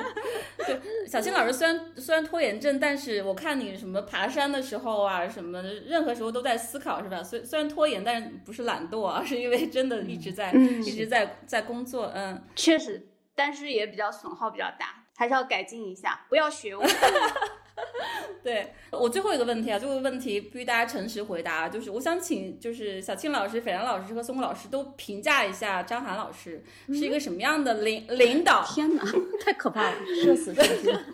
[0.66, 7.22] 对，小庆老师虽然虽然拖延症，但是我看你什么爬山的时候啊，什么任何时候都在思考，是吧？
[7.22, 12.10] 虽虽然拖延，但是不是懒惰啊，是因为真的一直在一直在在工作。
[12.14, 14.97] 嗯，确实，但是也比较损耗比较大。
[15.18, 16.82] 还是要改进一下，不要学我。
[18.40, 28.64] 对我最后一个问题啊，最后一个问题必须大家诚实回答，就是我想请就是小庆老师、斐然老师和松木老师都评价一下张涵老师是一个什么样的领领导。
[28.72, 29.02] 天哪，
[29.44, 31.04] 太可怕了，社死社死。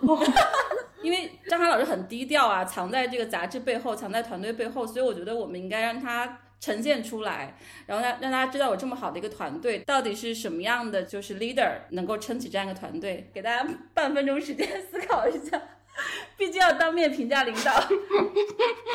[1.03, 6.41] 因为张涵老师很低调啊，藏在这个杂志背后，藏在团队背后，所以我觉得我们应该让他。
[6.65, 7.55] 呈现出来，
[7.85, 13.31] 然后让让大家知道我这么好的一个团队，到底是什么样的，就是 leader 能够撑起这样一个团队。
[13.35, 15.61] 给大家半分钟时间思考一下，
[16.39, 17.71] 毕竟要当面评价领导。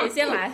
[0.02, 0.52] 谁 先来？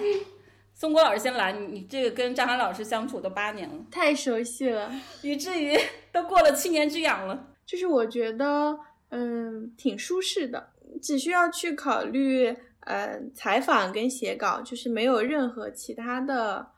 [0.74, 1.54] 松果老师先来。
[1.54, 4.92] 你你这个跟张涵老师相处都八年了，太熟悉了，
[5.22, 5.74] 以至于
[6.12, 7.48] 都过了七年之痒了。
[7.66, 8.78] 就是我觉得，
[9.12, 16.75] 嗯，挺舒适的，只需要去考虑，呃，采访跟写稿，就是没有任何其他的。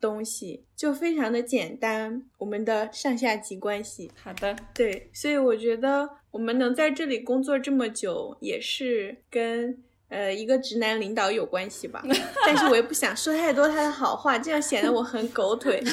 [0.00, 4.10] 东西就非常的简单，我们的上下级关系。
[4.22, 12.04] 好的，对，所以我觉得我们能在这里工作这么久，也是跟呃一个直男领导有关系吧。
[12.46, 15.82] 但是我也不想说太多他的好话，这样显得我很狗腿。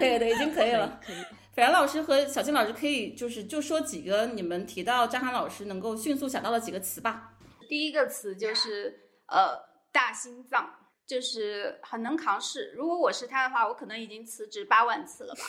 [0.00, 1.00] 对对，已经可以了。
[1.06, 1.16] 可以，
[1.54, 7.34] 斐然老师和小金老师可以就是就说几个你们提到张涵老师能够迅速想到的几个词吧。
[7.68, 9.72] 第一个词就是呃。
[9.94, 10.74] 大心脏
[11.06, 12.72] 就是很能扛事。
[12.76, 15.40] 如果我是他的话，我可能已经辞职八万次了吧。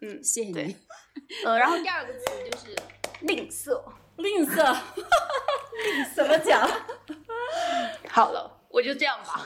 [0.00, 0.76] 嗯，谢谢你。
[1.44, 2.76] 呃，然后第二个词就是
[3.22, 3.82] 吝啬，
[4.18, 4.76] 吝啬，
[6.14, 6.70] 怎么讲？
[8.08, 9.44] 好了，我就这样吧。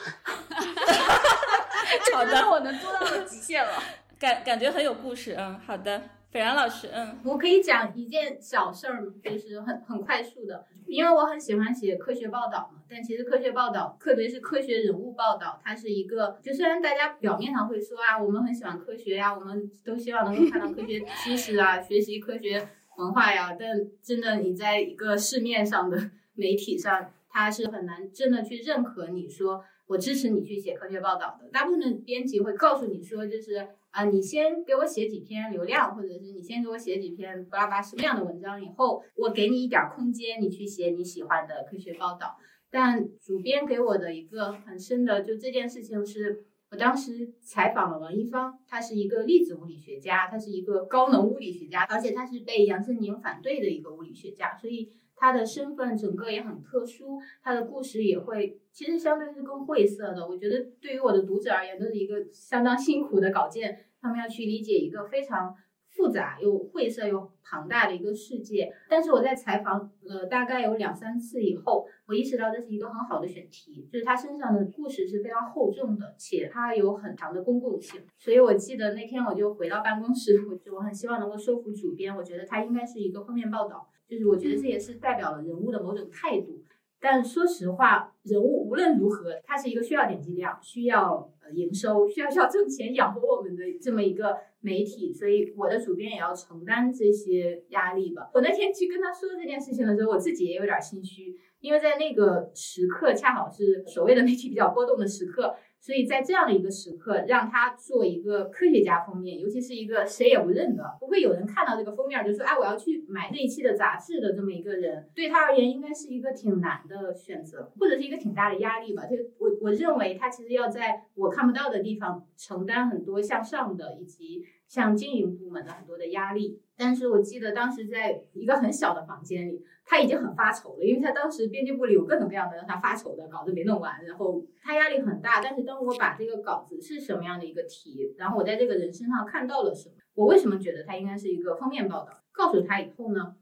[2.12, 3.82] 好的， 我能做到的极限了。
[4.18, 5.34] 感感觉很有故事。
[5.38, 6.02] 嗯，好的。
[6.30, 12.82] 斐然老师，嗯，我可以讲一件小事儿，就是很很快速的，因为我很喜欢写科学报道嘛。
[12.86, 22.68] 但其实科学报道，特别是科学人物报道，它是一个，就虽然大家表面上会说啊，我们很喜欢科学呀，我们都希望能够看到科学知识啊， 学习科学
[22.98, 23.68] 文化呀，但
[24.02, 29.64] 真的你在一个市面上的媒体上，它是很难真的去认可你说。
[29.86, 31.48] 我支持你去写科学报道的。
[31.50, 42.36] 大部分的编辑会告诉你说，就是啊，你先给我写几篇流量，或者是你先给我写几篇巴拉巴什么样的文章，以后我给你一点空间，你去写你喜欢的科学报道。
[42.70, 46.44] 但主编给我的一个很深的就这件事情是。
[46.70, 60.26] 我当时采访了王一芳，他是一个粒子物理学家，他是一个高能物理学家，而且他是被杨振宁反对的一个物理学家，所以他的身份整个也很特殊，他的故事也会其实相对是更晦涩的。
[60.26, 65.54] 我觉得对于我的读者而言，都是一个相当辛苦的稿件，他们要去理解一个非常。
[65.90, 78.00] 复杂又晦涩又庞大的一个世界，但是我在采访了大概有两三次以后，我意识到这是一个很好的选题，就是他身上的故事是非常厚重的，且他有很强的公共性。
[78.18, 86.62] 所以我记得那天我就回到办公室，我就我很希望能够说服主编，我觉得他应该是一个封面报道，就是我觉得这也是代表了人物的某种态度。
[87.00, 98.28] 但说实话，人物无论如何，他是一个需要点击量、需要呃营收、需要需要挣钱养活我们的这么一个媒体，所以我的主编也要承担这些压力吧。
[98.34, 105.54] 我那天去跟他说这件事情的时候，我自己也有点心虚，因为在那个时刻恰好是所谓的媒体比较波动的时刻。
[105.80, 119.06] 所以在这样的一个时刻，让他做一个科学家封面，尤其是一个谁也不认得，不会有人看到这个封面就说，哎，我要去买这一期的杂志的这么一个人，对他而言应该是一个挺难的选择，或者是一个挺大的压力吧。
[119.06, 124.44] 就我我认为他其实要在我看不到的地方承担很多向上的以及。
[124.68, 135.40] 像经营部门的很多的压力，但是我记得当时在一个很小的房间里，他已经很发愁了，因为他当时编辑部里有各种各样的让他发愁的稿子没弄完，然后他压力很大。
[135.42, 143.34] 但是当我把这个稿子是什么样的一个题，然后我在这个人身上看到了什么，我为什么觉得他应该是一个封面报道，告诉他以后呢，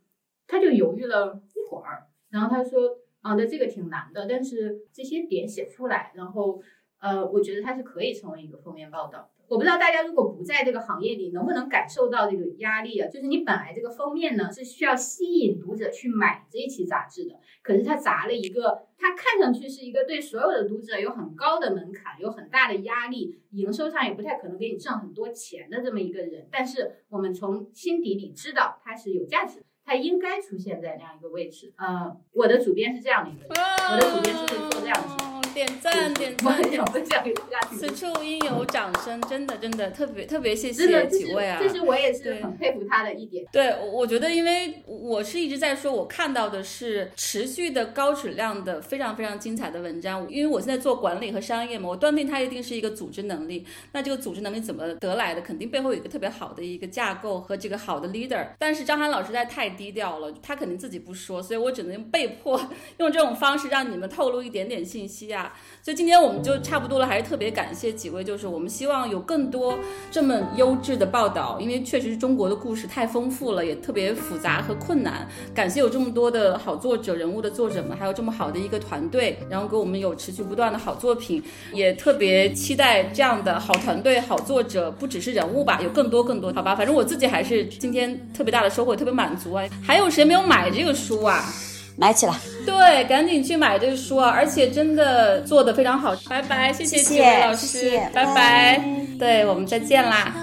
[0.47, 6.63] 他就犹豫了一会儿，然后他说啊，那这个挺难的，但是这些点写出来，然后
[7.01, 9.33] 呃，我觉得他是可以成为一个封面报道。
[9.49, 13.09] 我不知道大家如果不在这个行业里，能不能感受到这个压力啊？
[13.09, 26.49] 就是你本来这个封面呢是需要吸引读者去买这一期杂志的，可是他砸了一个，他看上去是一个对所有的读者有很高的门槛、有很大的压力，营收上也不太可能给你挣很多钱的这么一个人。
[26.51, 31.73] 但是我们从心底里知道他是有价值，他应该出现在那样一个位置。
[31.77, 35.26] 呃，我的主编是这样的一个人，我的主编是会做这样的事情。
[35.57, 36.53] 点赞点赞，
[36.93, 37.67] 分享给大家。
[37.75, 41.59] 此处应有掌声，真的真的特别特别谢谢几位啊！
[41.59, 43.43] 这是我也是很佩服他的一点。
[43.51, 50.27] 对，我觉得因为我是一直在说，我看到的是持续的高质量的非常非常精彩的文章。
[50.29, 53.65] 因为我现在做管理和商业嘛，我断定它一定是一个组织能力。
[53.93, 55.41] 那这个组织能力怎么得来的？
[55.41, 58.47] 肯定背后有一个特别好的一个架构和这个好的 leader。
[58.59, 62.61] 但是张涵老师在太低调了，他肯定自己不说，所以我只能被迫
[62.99, 65.46] 用这种方式让你们透露一点点信息啊。
[65.83, 69.79] 所以今天我们就差不多了，还是特别感谢几位，就是我们希望有更多
[70.11, 75.29] 这么优质的报道，因为确实是中国的故事太丰富了，也特别复杂和困难。
[75.55, 81.43] 感谢有这么多的好作者、人物的作者们，还有这么好的一个团队，然后给我们有持续不断的好作品，
[81.73, 86.75] 也特别期待这样的好团队、好作者，不只是人物吧，有更多更多，好吧？
[86.75, 89.65] 反正我自己还是今天特别大的收获，特别满足啊！
[89.83, 91.45] 还有谁没有买这个书啊？
[91.99, 92.35] 买起来，
[92.67, 94.29] 对，赶紧去买这个书啊！
[94.29, 98.85] 而且真的做的非常好，拜拜，谢谢几位老师，拜拜，
[99.19, 100.35] 对我们再见啦。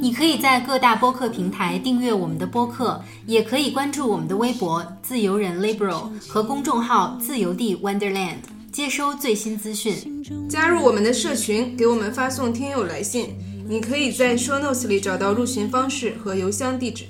[0.00, 8.36] 你可以在各大播客平台订阅我们的播客，也可以关注我们的微博“自由人 Liberal” 和公众号“自由地 Wonderland”，
[8.72, 10.22] 接收最新资讯。
[10.48, 13.36] 加入我们的社群，给我们发送听友来信。
[13.68, 17.04] 你可以在 show notes 里找到入群方式和邮箱地址。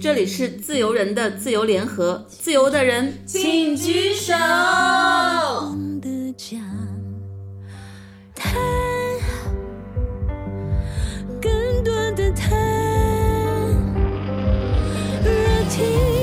[0.00, 4.32] 这里是自由人的自由联合自由的人请举手。
[11.40, 12.56] 更多的他
[15.24, 16.13] 热情。